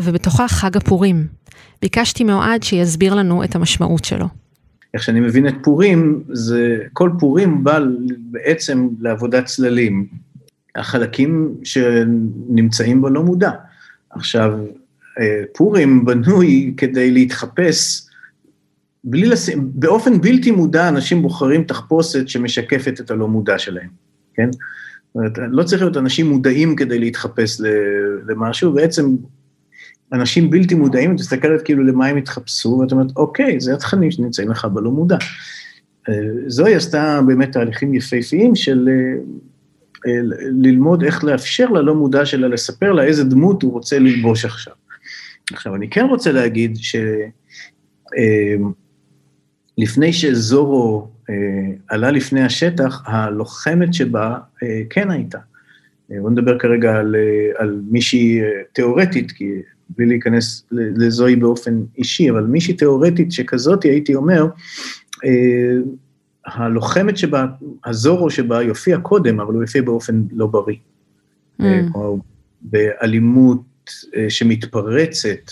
ובתוכה 0.00 0.48
חג 0.48 0.76
הפורים. 0.76 1.26
ביקשתי 1.82 2.24
מאוהד 2.24 2.62
שיסביר 2.62 3.14
לנו 3.14 3.44
את 3.44 3.54
המשמעות 3.54 4.04
שלו. 4.04 4.26
איך 4.94 5.02
שאני 5.02 5.20
מבין 5.20 5.48
את 5.48 5.54
פורים, 5.62 6.22
זה, 6.32 6.78
כל 6.92 7.10
פורים 7.18 7.64
בא 7.64 7.78
בעצם 8.30 8.88
לעבודת 9.00 9.44
צללים. 9.44 10.06
החלקים 10.76 11.54
שנמצאים 11.64 13.00
בו 13.00 13.08
לא 13.08 13.22
מודע. 13.22 13.50
עכשיו, 14.10 14.58
פורים 15.54 16.04
בנוי 16.04 16.74
כדי 16.76 17.10
להתחפש, 17.10 18.06
בלי 19.04 19.26
לשים, 19.26 19.70
באופן 19.74 20.20
בלתי 20.20 20.50
מודע 20.50 20.88
אנשים 20.88 21.22
בוחרים 21.22 21.64
תחפושת 21.64 22.28
שמשקפת 22.28 23.00
את 23.00 23.10
הלא 23.10 23.28
מודע 23.28 23.58
שלהם, 23.58 23.88
כן? 24.34 24.50
זאת 24.52 25.14
אומרת, 25.14 25.32
לא 25.50 25.62
צריך 25.62 25.82
להיות 25.82 25.96
אנשים 25.96 26.30
מודעים 26.30 26.76
כדי 26.76 26.98
להתחפש 26.98 27.60
למשהו, 28.28 28.72
בעצם 28.72 29.16
אנשים 30.12 30.50
בלתי 30.50 30.74
מודעים, 30.74 31.10
את 31.10 31.20
מסתכלת 31.20 31.62
כאילו 31.62 31.84
למה 31.84 32.06
הם 32.06 32.16
התחפשו, 32.16 32.68
ואת 32.68 32.92
אומרת, 32.92 33.16
אוקיי, 33.16 33.60
זה 33.60 33.74
התכנים 33.74 34.10
שנמצאים 34.10 34.50
לך 34.50 34.64
בלא 34.64 34.90
מודע. 34.90 35.16
אה, 36.08 36.14
זוהי 36.46 36.74
עשתה 36.74 37.20
באמת 37.26 37.52
תהליכים 37.52 37.94
יפהפיים 37.94 38.54
של 38.54 38.88
אה, 38.88 38.94
אה, 40.06 40.20
ללמוד 40.62 41.02
איך 41.04 41.24
לאפשר 41.24 41.66
ללא 41.68 41.94
מודע 41.94 42.26
שלה, 42.26 42.48
לספר 42.48 42.92
לה 42.92 43.04
איזה 43.04 43.24
דמות 43.24 43.62
הוא 43.62 43.72
רוצה 43.72 43.98
ללבוש 43.98 44.44
עכשיו. 44.44 44.74
עכשיו, 45.52 45.74
אני 45.74 45.90
כן 45.90 46.04
רוצה 46.04 46.32
להגיד 46.32 46.76
שלפני 49.78 50.12
שזורו 50.12 51.08
עלה 51.88 52.10
לפני 52.10 52.42
השטח, 52.42 53.02
הלוחמת 53.06 53.94
שבה 53.94 54.38
כן 54.90 55.10
הייתה. 55.10 55.38
בואו 56.08 56.30
נדבר 56.30 56.58
כרגע 56.58 56.96
על, 56.96 57.16
על 57.58 57.82
מישהי 57.90 58.40
תיאורטית, 58.72 59.32
כי 59.32 59.52
בלי 59.96 60.06
להיכנס 60.06 60.64
לזוהי 60.72 61.36
באופן 61.36 61.82
אישי, 61.98 62.30
אבל 62.30 62.44
מישהי 62.44 62.74
תיאורטית 62.74 63.32
שכזאתי, 63.32 63.88
הייתי 63.88 64.14
אומר, 64.14 64.46
אה, 65.24 65.74
הלוחמת 66.46 67.16
שבה, 67.16 67.46
הזורו 67.84 68.30
שבה 68.30 68.62
יופיע 68.62 68.98
קודם, 68.98 69.40
אבל 69.40 69.54
הוא 69.54 69.62
יופיע 69.62 69.82
באופן 69.82 70.22
לא 70.32 70.46
בריא. 70.46 70.76
Mm. 70.76 71.64
אה, 71.64 71.80
כלומר, 71.92 72.14
באלימות 72.62 73.58
אה, 73.58 73.71
שמתפרצת, 74.28 75.50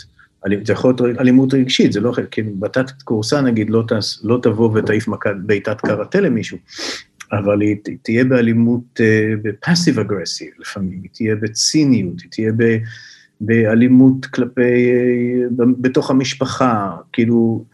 זה 0.64 0.72
יכול 0.72 0.94
להיות 0.98 1.18
אלימות 1.20 1.54
רגשית, 1.54 1.92
זה 1.92 2.00
לא, 2.00 2.12
כי 2.30 2.42
בתת 2.42 2.90
קורסה 3.04 3.40
נגיד 3.40 3.70
לא, 3.70 3.84
תס, 3.88 4.20
לא 4.24 4.38
תבוא 4.42 4.70
ותעיף 4.74 5.08
בעיטת 5.46 5.80
קראטה 5.80 6.20
למישהו, 6.20 6.58
אבל 7.32 7.60
היא 7.60 7.76
תהיה 8.02 8.24
באלימות, 8.24 9.00
בפאסיב 9.42 9.98
אגרסיב 9.98 10.50
לפעמים, 10.58 11.00
היא 11.02 11.10
תהיה 11.12 11.36
בציניות, 11.36 12.20
היא 12.20 12.30
תהיה 12.30 12.52
ב... 12.56 12.76
באלימות 13.40 14.26
כלפי, 14.26 14.92
בתוך 15.56 16.10
המשפחה, 16.10 16.96
כאילו, 17.12 17.64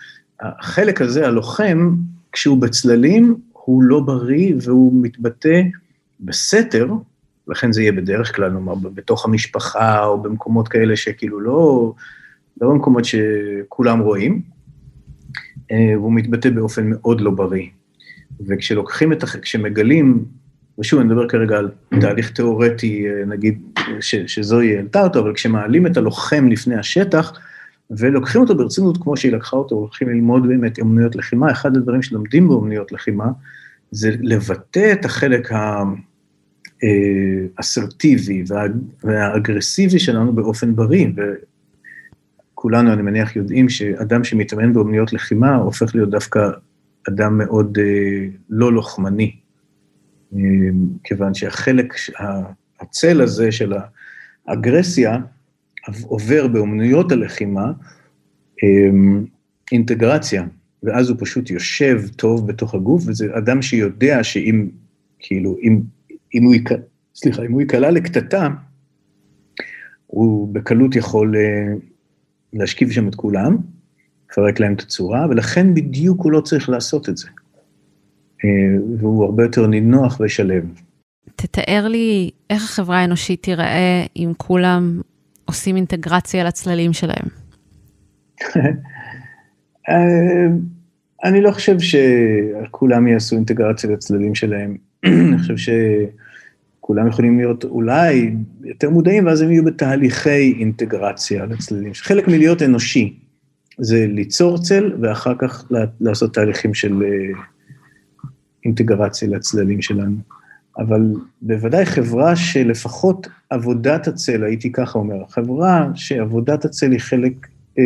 החלק 0.40 1.00
הזה, 1.00 1.26
הלוחם, 1.26 1.94
כשהוא 2.32 2.58
בצללים, 2.58 3.36
הוא 3.52 3.82
לא 3.82 4.00
בריא 4.00 4.54
והוא 4.62 4.92
מתבטא 5.02 5.62
בסתר, 6.20 6.88
לכן 7.48 7.72
זה 7.72 7.82
יהיה 7.82 7.92
בדרך 7.92 8.36
כלל, 8.36 8.50
נאמר, 8.50 8.74
בתוך 8.74 9.24
המשפחה 9.24 10.04
או 10.04 10.22
במקומות 10.22 10.68
כאלה 10.68 10.96
שכאילו 10.96 11.40
לא, 11.40 11.92
לא 12.60 12.68
במקומות 12.68 13.04
שכולם 13.04 13.98
רואים, 13.98 14.42
אה, 15.72 15.92
והוא 15.94 16.12
מתבטא 16.12 16.50
באופן 16.50 16.90
מאוד 16.90 17.20
לא 17.20 17.30
בריא. 17.30 17.66
וכשלוקחים 18.46 19.12
את, 19.12 19.24
כשמגלים 19.24 20.24
ושוב, 20.78 21.00
אני 21.00 21.08
מדבר 21.08 21.28
כרגע 21.28 21.58
על 21.58 21.70
תהליך 22.00 22.30
תיאורטי, 22.30 23.06
אה, 23.08 23.24
נגיד, 23.24 23.78
ש, 24.00 24.14
שזוהי 24.14 24.76
העלתה 24.76 25.02
אותו, 25.02 25.20
אבל 25.20 25.34
כשמעלים 25.34 25.86
את 25.86 25.96
הלוחם 25.96 26.48
לפני 26.48 26.74
השטח, 26.74 27.32
ולוקחים 27.90 28.40
אותו 28.40 28.56
ברצינות 28.56 28.96
כמו 29.02 29.16
שהיא 29.16 29.32
לקחה 29.32 29.56
אותו, 29.56 29.74
הולכים 29.74 30.08
ללמוד 30.08 30.48
באמת 30.48 30.78
אמנויות 30.78 31.16
לחימה, 31.16 31.50
אחד 31.50 31.76
הדברים 31.76 32.02
שלומדים 32.02 32.48
באמנויות 32.48 32.92
לחימה, 32.92 33.26
זה 33.90 34.10
לבטא 34.20 34.92
את 34.92 35.04
החלק 35.04 35.48
האסרטיבי 37.58 38.44
אה, 38.52 38.66
והאגרסיבי 39.04 39.98
שלנו 39.98 40.32
באופן 40.32 40.76
בריא, 40.76 41.06
וכולנו, 42.52 42.92
אני 42.92 43.02
מניח, 43.02 43.36
יודעים 43.36 43.68
שאדם 43.68 44.24
שמתאמן 44.24 44.72
באמנויות 44.72 45.12
לחימה 45.12 45.54
הופך 45.54 45.94
להיות 45.94 46.10
דווקא 46.10 46.50
אדם 47.08 47.38
מאוד 47.38 47.78
אה, 47.78 48.26
לא 48.50 48.72
לוחמני. 48.72 49.36
כיוון 51.04 51.34
שהחלק, 51.34 51.94
הצל 52.80 53.20
הזה 53.20 53.52
של 53.52 53.72
האגרסיה 54.46 55.18
עובר 56.02 56.48
באומנויות 56.48 57.12
הלחימה 57.12 57.72
אינטגרציה, 59.72 60.44
ואז 60.82 61.08
הוא 61.10 61.16
פשוט 61.20 61.50
יושב 61.50 62.02
טוב 62.16 62.46
בתוך 62.46 62.74
הגוף, 62.74 63.02
וזה 63.06 63.26
אדם 63.38 63.62
שיודע 63.62 64.24
שאם, 64.24 64.68
כאילו, 65.18 65.56
אם, 65.62 65.80
אם 66.34 66.44
הוא 66.44 66.54
ייקלע, 66.54 66.78
סליחה, 67.14 67.42
אם 67.42 67.52
הוא 67.52 67.60
ייקלע 67.60 67.90
לקטטה, 67.90 68.48
הוא 70.06 70.54
בקלות 70.54 70.96
יכול 70.96 71.36
אה, 71.36 71.74
להשכיב 72.52 72.90
שם 72.90 73.08
את 73.08 73.14
כולם, 73.14 73.56
לפרק 74.30 74.60
להם 74.60 74.74
את 74.74 74.80
הצורה, 74.80 75.26
ולכן 75.30 75.74
בדיוק 75.74 76.20
הוא 76.20 76.32
לא 76.32 76.40
צריך 76.40 76.68
לעשות 76.68 77.08
את 77.08 77.16
זה. 77.16 77.28
אה, 78.44 78.80
והוא 78.98 79.24
הרבה 79.24 79.42
יותר 79.42 79.66
נינוח 79.66 80.20
ושלם. 80.20 80.72
תתאר 81.36 81.88
לי 81.88 82.30
איך 82.50 82.64
החברה 82.64 82.98
האנושית 82.98 83.42
תיראה 83.42 84.06
אם 84.16 84.32
כולם 84.36 85.00
עושים 85.44 85.76
אינטגרציה 85.76 86.44
לצללים 86.44 86.92
שלהם. 86.92 87.26
אה, 89.88 90.46
אני 91.24 91.40
לא 91.40 91.50
חושב 91.52 91.76
שכולם 91.78 93.06
יעשו 93.06 93.36
אינטגרציה 93.36 93.90
לצללים 93.90 94.34
שלהם. 94.34 94.76
אני 95.06 95.38
חושב 95.38 95.54
שכולם 95.56 97.08
יכולים 97.08 97.38
להיות 97.38 97.64
אולי 97.64 98.34
יותר 98.64 98.90
מודעים, 98.90 99.26
ואז 99.26 99.40
הם 99.40 99.50
יהיו 99.50 99.64
בתהליכי 99.64 100.54
אינטגרציה 100.58 101.46
לצללים. 101.46 101.94
חלק 101.94 102.28
מלהיות 102.28 102.62
אנושי 102.62 103.18
זה 103.78 104.06
ליצור 104.08 104.62
צל, 104.62 104.92
ואחר 105.00 105.34
כך 105.38 105.64
לעשות 106.00 106.34
תהליכים 106.34 106.74
של 106.74 107.02
אה, 107.02 107.40
אינטגרציה 108.64 109.28
לצללים 109.28 109.82
שלנו. 109.82 110.16
אבל 110.78 111.14
בוודאי 111.42 111.86
חברה 111.86 112.36
שלפחות 112.36 113.28
עבודת 113.50 114.08
הצל, 114.08 114.44
הייתי 114.44 114.72
ככה 114.72 114.98
אומר, 114.98 115.16
חברה 115.28 115.88
שעבודת 115.94 116.64
הצל 116.64 116.92
היא 116.92 117.00
חלק 117.00 117.32
אה, 117.78 117.84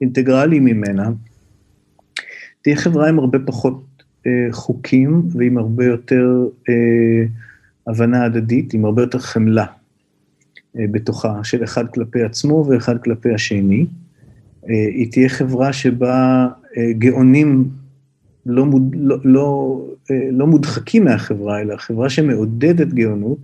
אינטגרלי 0.00 0.60
ממנה, 0.60 1.10
תהיה 2.62 2.76
חברה 2.76 3.08
עם 3.08 3.18
הרבה 3.18 3.38
פחות 3.46 3.84
חוקים 4.50 5.22
ועם 5.30 5.58
הרבה 5.58 5.84
יותר 5.84 6.46
אה, 6.68 7.24
הבנה 7.86 8.24
הדדית, 8.24 8.74
עם 8.74 8.84
הרבה 8.84 9.02
יותר 9.02 9.18
חמלה 9.18 9.66
אה, 10.78 10.84
בתוכה, 10.90 11.44
של 11.44 11.64
אחד 11.64 11.90
כלפי 11.90 12.22
עצמו 12.22 12.66
ואחד 12.68 13.02
כלפי 13.02 13.34
השני. 13.34 13.86
אה, 14.68 14.74
היא 14.74 15.12
תהיה 15.12 15.28
חברה 15.28 15.72
שבה 15.72 16.48
אה, 16.76 16.92
גאונים 16.92 17.68
לא, 18.46 18.66
מוד, 18.66 18.94
לא, 18.98 19.16
לא, 19.24 19.80
אה, 20.10 20.28
לא 20.30 20.46
מודחקים 20.46 21.04
מהחברה, 21.04 21.60
אלא 21.60 21.76
חברה 21.76 22.10
שמעודדת 22.10 22.88
גאונות, 22.88 23.38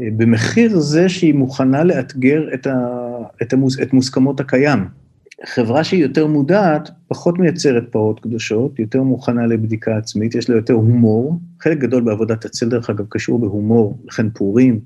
אה, 0.00 0.08
במחיר 0.16 0.78
זה 0.78 1.08
שהיא 1.08 1.34
מוכנה 1.34 1.84
לאתגר 1.84 2.54
את, 2.54 2.66
ה, 2.66 2.76
את, 3.42 3.52
המוס, 3.52 3.80
את 3.82 3.92
מוסכמות 3.92 4.40
הקיים. 4.40 4.84
חברה 5.46 5.84
שהיא 5.84 6.02
יותר 6.02 6.26
מודעת, 6.26 6.90
פחות 7.08 7.38
מייצרת 7.38 7.84
פרות 7.90 8.20
קדושות, 8.20 8.78
יותר 8.78 9.02
מוכנה 9.02 9.46
לבדיקה 9.46 9.96
עצמית, 9.96 10.34
יש 10.34 10.50
לה 10.50 10.56
יותר 10.56 10.74
הומור. 10.74 11.38
חלק 11.60 11.78
גדול 11.78 12.02
בעבודת 12.02 12.44
הצל, 12.44 12.68
דרך 12.68 12.90
אגב, 12.90 13.04
קשור 13.08 13.38
בהומור, 13.38 13.98
לכן 14.04 14.30
פורים, 14.30 14.80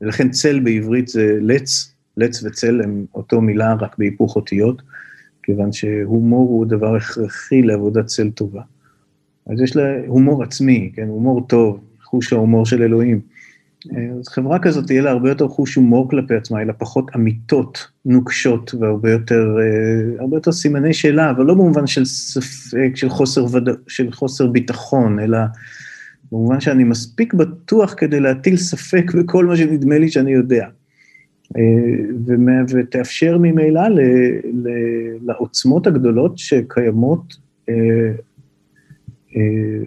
ולכן 0.00 0.30
צל 0.30 0.60
בעברית 0.60 1.08
זה 1.08 1.38
לץ, 1.40 1.94
לץ 2.16 2.44
וצל 2.44 2.80
הם 2.84 3.04
אותו 3.14 3.40
מילה, 3.40 3.74
רק 3.74 3.98
בהיפוך 3.98 4.36
אותיות. 4.36 4.82
כיוון 5.42 5.72
שהומור 5.72 6.48
הוא 6.48 6.66
דבר 6.66 6.96
הכרחי 6.96 7.62
לעבודת 7.62 8.06
צל 8.06 8.30
טובה. 8.30 8.62
אז 9.46 9.60
יש 9.60 9.76
לה 9.76 9.82
הומור 10.06 10.42
עצמי, 10.42 10.92
כן, 10.94 11.08
הומור 11.08 11.46
טוב, 11.46 11.80
חוש 12.04 12.32
ההומור 12.32 12.66
של 12.66 12.82
אלוהים. 12.82 13.20
אז 14.18 14.28
חברה 14.28 14.58
כזאת 14.58 14.86
תהיה 14.86 15.02
לה 15.02 15.10
הרבה 15.10 15.28
יותר 15.28 15.48
חוש 15.48 15.74
הומור 15.74 16.10
כלפי 16.10 16.34
עצמה, 16.34 16.64
לה 16.64 16.72
פחות 16.72 17.10
אמיתות, 17.16 17.86
נוקשות 18.04 18.74
והרבה 18.80 19.10
יותר, 19.10 19.56
אה, 19.60 20.20
הרבה 20.20 20.36
יותר 20.36 20.52
סימני 20.52 20.94
שאלה, 20.94 21.30
אבל 21.30 21.44
לא 21.44 21.54
במובן 21.54 21.86
של 21.86 22.04
ספק, 22.04 22.90
של 22.94 23.08
חוסר, 23.08 23.44
וד... 23.44 23.68
של 23.88 24.12
חוסר 24.12 24.46
ביטחון, 24.46 25.20
אלא 25.20 25.38
במובן 26.32 26.60
שאני 26.60 26.84
מספיק 26.84 27.34
בטוח 27.34 27.94
כדי 27.96 28.20
להטיל 28.20 28.56
ספק 28.56 29.12
בכל 29.14 29.46
מה 29.46 29.56
שנדמה 29.56 29.98
לי 29.98 30.08
שאני 30.08 30.32
יודע. 30.32 30.66
אה, 31.56 32.62
ותאפשר 32.68 33.38
ממילא 33.38 33.82
לעוצמות 35.24 35.86
הגדולות 35.86 36.38
שקיימות 36.38 37.36
אה, 37.68 37.74
אה, 37.74 38.10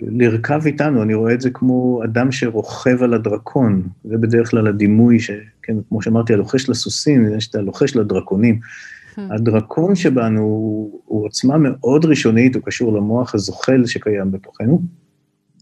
לרכב 0.02 0.62
איתנו, 0.66 1.04
אני 1.04 1.14
רואה 1.14 1.34
את 1.34 1.42
זה 1.42 1.50
כמו 1.50 2.02
אדם 2.04 2.32
שרוכב 2.32 3.04
על 3.04 3.14
הדרקון, 3.14 3.88
זה 4.04 4.18
בדרך 4.18 4.50
כלל 4.50 4.68
הדימוי, 4.68 5.20
ש, 5.20 5.32
כן, 5.64 5.76
כמו 5.90 6.02
שאמרתי, 6.02 6.34
הלוחש 6.34 6.70
לסוסים, 6.70 7.36
יש 7.38 7.50
את 7.50 7.56
הלוחש 7.56 7.96
לדרקונים. 7.96 8.60
Hmm. 8.60 9.22
הדרקון 9.30 9.96
שבנו 9.96 10.42
הוא, 10.42 11.02
הוא 11.06 11.26
עוצמה 11.26 11.58
מאוד 11.58 12.06
ראשונית, 12.06 12.56
הוא 12.56 12.64
קשור 12.66 12.94
למוח 12.94 13.36
הזוחל 13.36 13.86
שקיים 13.86 14.32
בתוכנו. 14.32 14.82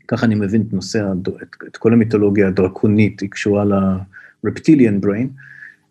ככה 0.07 0.25
אני 0.25 0.35
מבין 0.35 0.61
את 0.61 0.73
נושא, 0.73 1.03
את, 1.21 1.29
את 1.67 1.77
כל 1.77 1.93
המיתולוגיה 1.93 2.47
הדרקונית, 2.47 3.19
היא 3.19 3.29
קשורה 3.29 3.65
ל-reptilian 3.65 5.05
brain. 5.05 5.27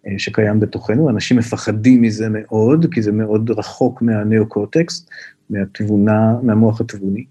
אה, 0.07 0.18
שקיים 0.18 0.61
בתוכנו, 0.61 1.11
אנשים 1.11 1.36
מפחדים 1.36 2.03
מזה 2.03 2.28
מאוד, 2.28 2.86
כי 2.90 3.03
זה 3.03 3.12
מאוד 3.12 3.51
רחוק 3.51 4.03
מהניאו-קורטקסט, 4.03 5.11
מהתבונה, 5.51 6.36
מהמוח 6.42 6.80
התבוני. 6.80 7.24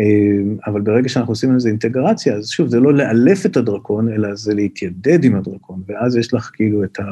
אה, 0.00 0.54
אבל 0.66 0.80
ברגע 0.80 1.08
שאנחנו 1.08 1.32
עושים 1.32 1.56
לזה 1.56 1.68
אינטגרציה, 1.68 2.34
אז 2.34 2.48
שוב, 2.48 2.68
זה 2.68 2.80
לא 2.80 2.94
לאלף 2.94 3.46
את 3.46 3.56
הדרקון, 3.56 4.12
אלא 4.12 4.34
זה 4.34 4.54
להתיידד 4.54 5.24
עם 5.24 5.36
הדרקון, 5.36 5.82
ואז 5.86 6.16
יש 6.16 6.34
לך 6.34 6.50
כאילו 6.54 6.84
את, 6.84 7.00
ה, 7.00 7.04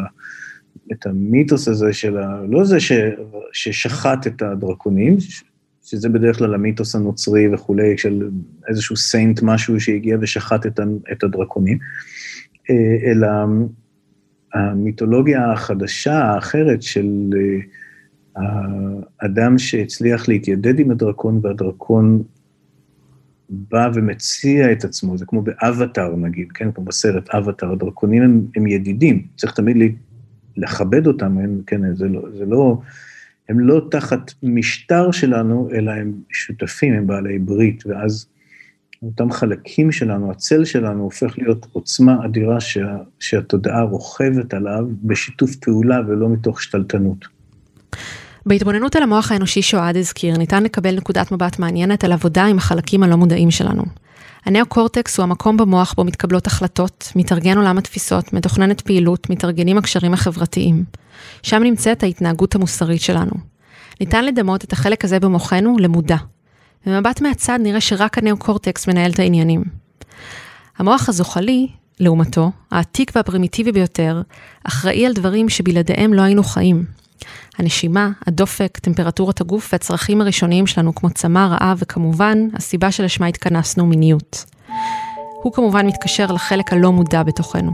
את 0.93 1.07
המיתוס 1.07 1.69
הזה 1.69 1.93
של 1.93 2.19
ה... 2.19 2.43
לא 2.49 2.65
זה 2.65 2.81
ש, 2.81 2.93
ששחט 3.53 4.27
את 4.27 4.43
הדרקונים, 4.43 5.17
שזה 5.85 6.09
בדרך 6.09 6.39
כלל 6.39 6.55
המיתוס 6.55 6.95
הנוצרי 6.95 7.55
וכולי, 7.55 7.99
של 7.99 8.31
איזשהו 8.69 8.97
סיינט 8.97 9.43
משהו 9.43 9.81
שהגיע 9.81 10.17
ושחט 10.21 10.67
את, 10.67 10.81
את 11.13 11.25
הדרקונים, 11.25 11.79
אה, 12.71 13.11
אלא 13.11 13.29
המיתולוגיה 14.55 15.53
החדשה, 15.53 16.25
האחרת, 16.25 16.83
של 16.83 17.31
האדם 18.37 19.53
אה, 19.53 19.59
שהצליח 19.59 20.29
להתיידד 20.29 20.79
עם 20.79 20.91
הדרקון, 20.91 21.41
והדרקון 21.43 22.23
בא 23.51 23.91
ומציע 23.95 24.73
את 24.73 24.85
עצמו, 24.85 25.19
זה 25.19 25.27
כמו 25.27 25.43
באבטאר 25.43 26.17
נגיד, 26.17 26.53
כן, 26.53 26.73
כמו 26.73 26.85
בסרט 26.85 27.31
אבטאר, 27.31 27.73
הדרקונים 27.73 28.23
הם, 28.23 28.47
הם 28.57 28.67
ידידים, 28.67 29.27
צריך 29.37 29.53
תמיד 29.53 29.77
לכבד 30.57 31.07
אותם, 31.07 31.39
הם, 31.39 31.61
כן, 31.67 31.95
זה 31.95 32.09
לא, 32.09 32.23
זה 32.39 32.45
לא, 32.47 32.79
הם 33.49 33.61
לא 33.61 33.89
תחת 33.91 34.33
משטר 34.43 35.11
שלנו, 35.11 35.69
אלא 35.73 35.91
הם 35.91 36.13
שותפים, 36.31 36.95
הם 36.95 37.07
בעלי 37.07 37.39
ברית, 37.39 37.87
ואז 37.87 38.27
אותם 39.03 39.33
חלקים 39.33 39.93
שלנו, 39.93 40.31
הצל 40.31 40.65
שלנו 40.65 41.03
הופך 41.03 41.39
להיות 41.39 41.67
עוצמה 41.73 42.25
אדירה 42.25 42.61
שה, 42.61 42.97
שהתודעה 43.19 43.83
רוכבת 43.83 44.55
עליו 44.55 44.87
בשיתוף 45.03 45.57
פעולה 45.57 46.01
ולא 46.09 46.29
מתוך 46.29 46.63
שתלטנות. 46.63 47.25
בהתבוננות 48.49 48.97
על 48.97 49.03
המוח 49.03 49.33
האנושי 49.33 49.63
שאוהד 49.63 49.97
הזכיר, 49.97 50.37
ניתן 50.37 50.63
לקבל 50.63 50.97
נקודת 50.97 51.33
מבט 51.33 51.59
מעניינת 51.59 52.05
על 52.05 52.13
עבודה 52.13 52.45
עם 52.45 52.59
החלקים 52.59 53.03
הלא 53.03 53.17
מודעים 53.17 53.51
שלנו. 53.51 53.83
הנאו-קורטקס 54.45 55.19
הוא 55.19 55.23
המקום 55.25 55.57
במוח 55.57 55.95
בו 55.97 56.05
מתקבלות 56.05 56.47
החלטות, 56.47 57.13
מתארגן 57.17 57.57
עולם 57.57 57.79
התפיסות, 57.79 58.33
מתוכננת 58.33 58.81
פעילות, 58.81 59.31
מתארגנים 59.31 59.79
הקשרים 59.79 60.13
החברתיים. 60.15 60.85
שם 61.43 61.63
נמצאת 61.63 62.03
ההתנהגות 62.03 62.55
המוסרית 62.55 63.01
שלנו. 63.01 63.33
ניתן 64.01 64.25
לדמות 64.25 64.65
את 64.65 64.73
החלק 64.73 65.05
הזה 65.05 65.21
במוחנו 65.21 65.77
למודע, 65.79 66.17
במבט 66.87 67.21
מהצד 67.23 67.59
נראה 67.63 67.81
שרק 67.81 68.19
הנאו-קורטקס 68.19 68.89
מנהל 68.89 69.11
את 69.11 69.19
העניינים. 69.19 69.65
המוח 70.79 71.09
הזוחלי, 71.09 71.69
לעומתו, 72.01 72.51
העתיק 72.71 73.13
והפרימיטיבי 73.15 73.73
ביותר, 73.73 74.23
אחראי 74.65 75.07
על 75.07 75.13
דברים 75.13 75.49
שבלעדיהם 75.49 76.15
לא 76.15 76.23
היינו 76.23 76.43
חיים. 76.43 76.85
הנשימה, 77.59 78.11
הדופק, 78.27 78.79
טמפרטורת 78.79 79.41
הגוף 79.41 79.69
והצרכים 79.73 80.21
הראשוניים 80.21 80.67
שלנו 80.67 80.95
כמו 80.95 81.11
צמא, 81.11 81.47
רעב 81.51 81.79
וכמובן, 81.83 82.39
הסיבה 82.55 82.93
שלשמה 82.93 83.27
התכנסנו 83.27 83.87
מיניות. 83.87 84.45
הוא 85.43 85.53
כמובן 85.53 85.87
מתקשר 85.87 86.27
לחלק 86.33 86.73
הלא 86.73 86.93
מודע 86.93 87.23
בתוכנו. 87.23 87.73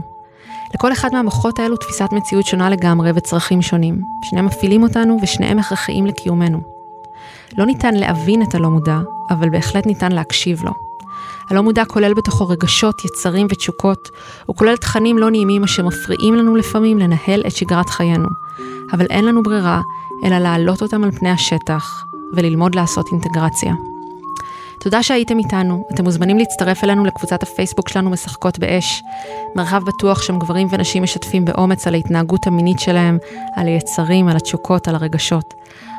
לכל 0.73 0.93
אחד 0.93 1.09
מהמוחות 1.13 1.59
האלו 1.59 1.77
תפיסת 1.77 2.09
מציאות 2.11 2.45
שונה 2.45 2.69
לגמרי 2.69 3.11
וצרכים 3.15 3.61
שונים. 3.61 4.01
שניהם 4.23 4.45
מפעילים 4.45 4.83
אותנו 4.83 5.17
ושניהם 5.21 5.59
הכרחיים 5.59 6.05
לקיומנו. 6.05 6.61
לא 7.57 7.65
ניתן 7.65 7.93
להבין 7.93 8.41
את 8.41 8.55
הלא 8.55 8.69
מודע, 8.69 8.97
אבל 9.29 9.49
בהחלט 9.49 9.85
ניתן 9.85 10.11
להקשיב 10.11 10.63
לו. 10.63 10.84
הלא 11.49 11.63
מודע 11.63 11.85
כולל 11.85 12.13
בתוכו 12.13 12.47
רגשות, 12.47 13.05
יצרים 13.05 13.47
ותשוקות, 13.49 14.09
הוא 14.45 14.55
כולל 14.55 14.77
תכנים 14.77 15.17
לא 15.17 15.31
נעימים 15.31 15.63
אשר 15.63 15.83
מפריעים 15.83 16.35
לנו 16.35 16.55
לפעמים 16.55 16.99
לנהל 16.99 17.43
את 17.47 17.55
שגרת 17.55 17.89
חיינו. 17.89 18.27
אבל 18.93 19.05
אין 19.09 19.25
לנו 19.25 19.43
ברירה, 19.43 19.81
אלא 20.23 20.37
להעלות 20.37 20.81
אותם 20.81 21.03
על 21.03 21.11
פני 21.11 21.29
השטח, 21.29 22.05
וללמוד 22.33 22.75
לעשות 22.75 23.07
אינטגרציה. 23.11 23.73
תודה 24.79 25.03
שהייתם 25.03 25.37
איתנו, 25.39 25.87
אתם 25.93 26.03
מוזמנים 26.03 26.37
להצטרף 26.37 26.83
אלינו 26.83 27.05
לקבוצת 27.05 27.43
הפייסבוק 27.43 27.89
שלנו 27.89 28.09
משחקות 28.09 28.59
באש, 28.59 29.03
מרחב 29.55 29.83
בטוח 29.83 30.21
שם 30.21 30.39
גברים 30.39 30.67
ונשים 30.71 31.03
משתפים 31.03 31.45
באומץ 31.45 31.87
על 31.87 31.93
ההתנהגות 31.93 32.47
המינית 32.47 32.79
שלהם, 32.79 33.17
על 33.55 33.67
היצרים, 33.67 34.27
על 34.27 34.37
התשוקות, 34.37 34.87
על 34.87 34.95
הרגשות. 34.95 35.53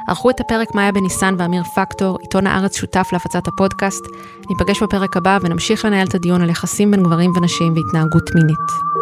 ערכו 0.08 0.30
את 0.30 0.40
הפרק 0.40 0.74
מאיה 0.74 0.92
בניסן 0.92 1.34
ואמיר 1.38 1.64
פקטור, 1.64 2.18
עיתון 2.20 2.46
הארץ 2.46 2.76
שותף 2.76 3.08
להפצת 3.12 3.48
הפודקאסט. 3.48 4.04
ניפגש 4.50 4.82
בפרק 4.82 5.16
הבא 5.16 5.38
ונמשיך 5.42 5.84
לנהל 5.84 6.06
את 6.06 6.14
הדיון 6.14 6.42
על 6.42 6.50
יחסים 6.50 6.90
בין 6.90 7.02
גברים 7.02 7.32
ונשים 7.36 7.74
והתנהגות 7.76 8.34
מינית. 8.34 8.96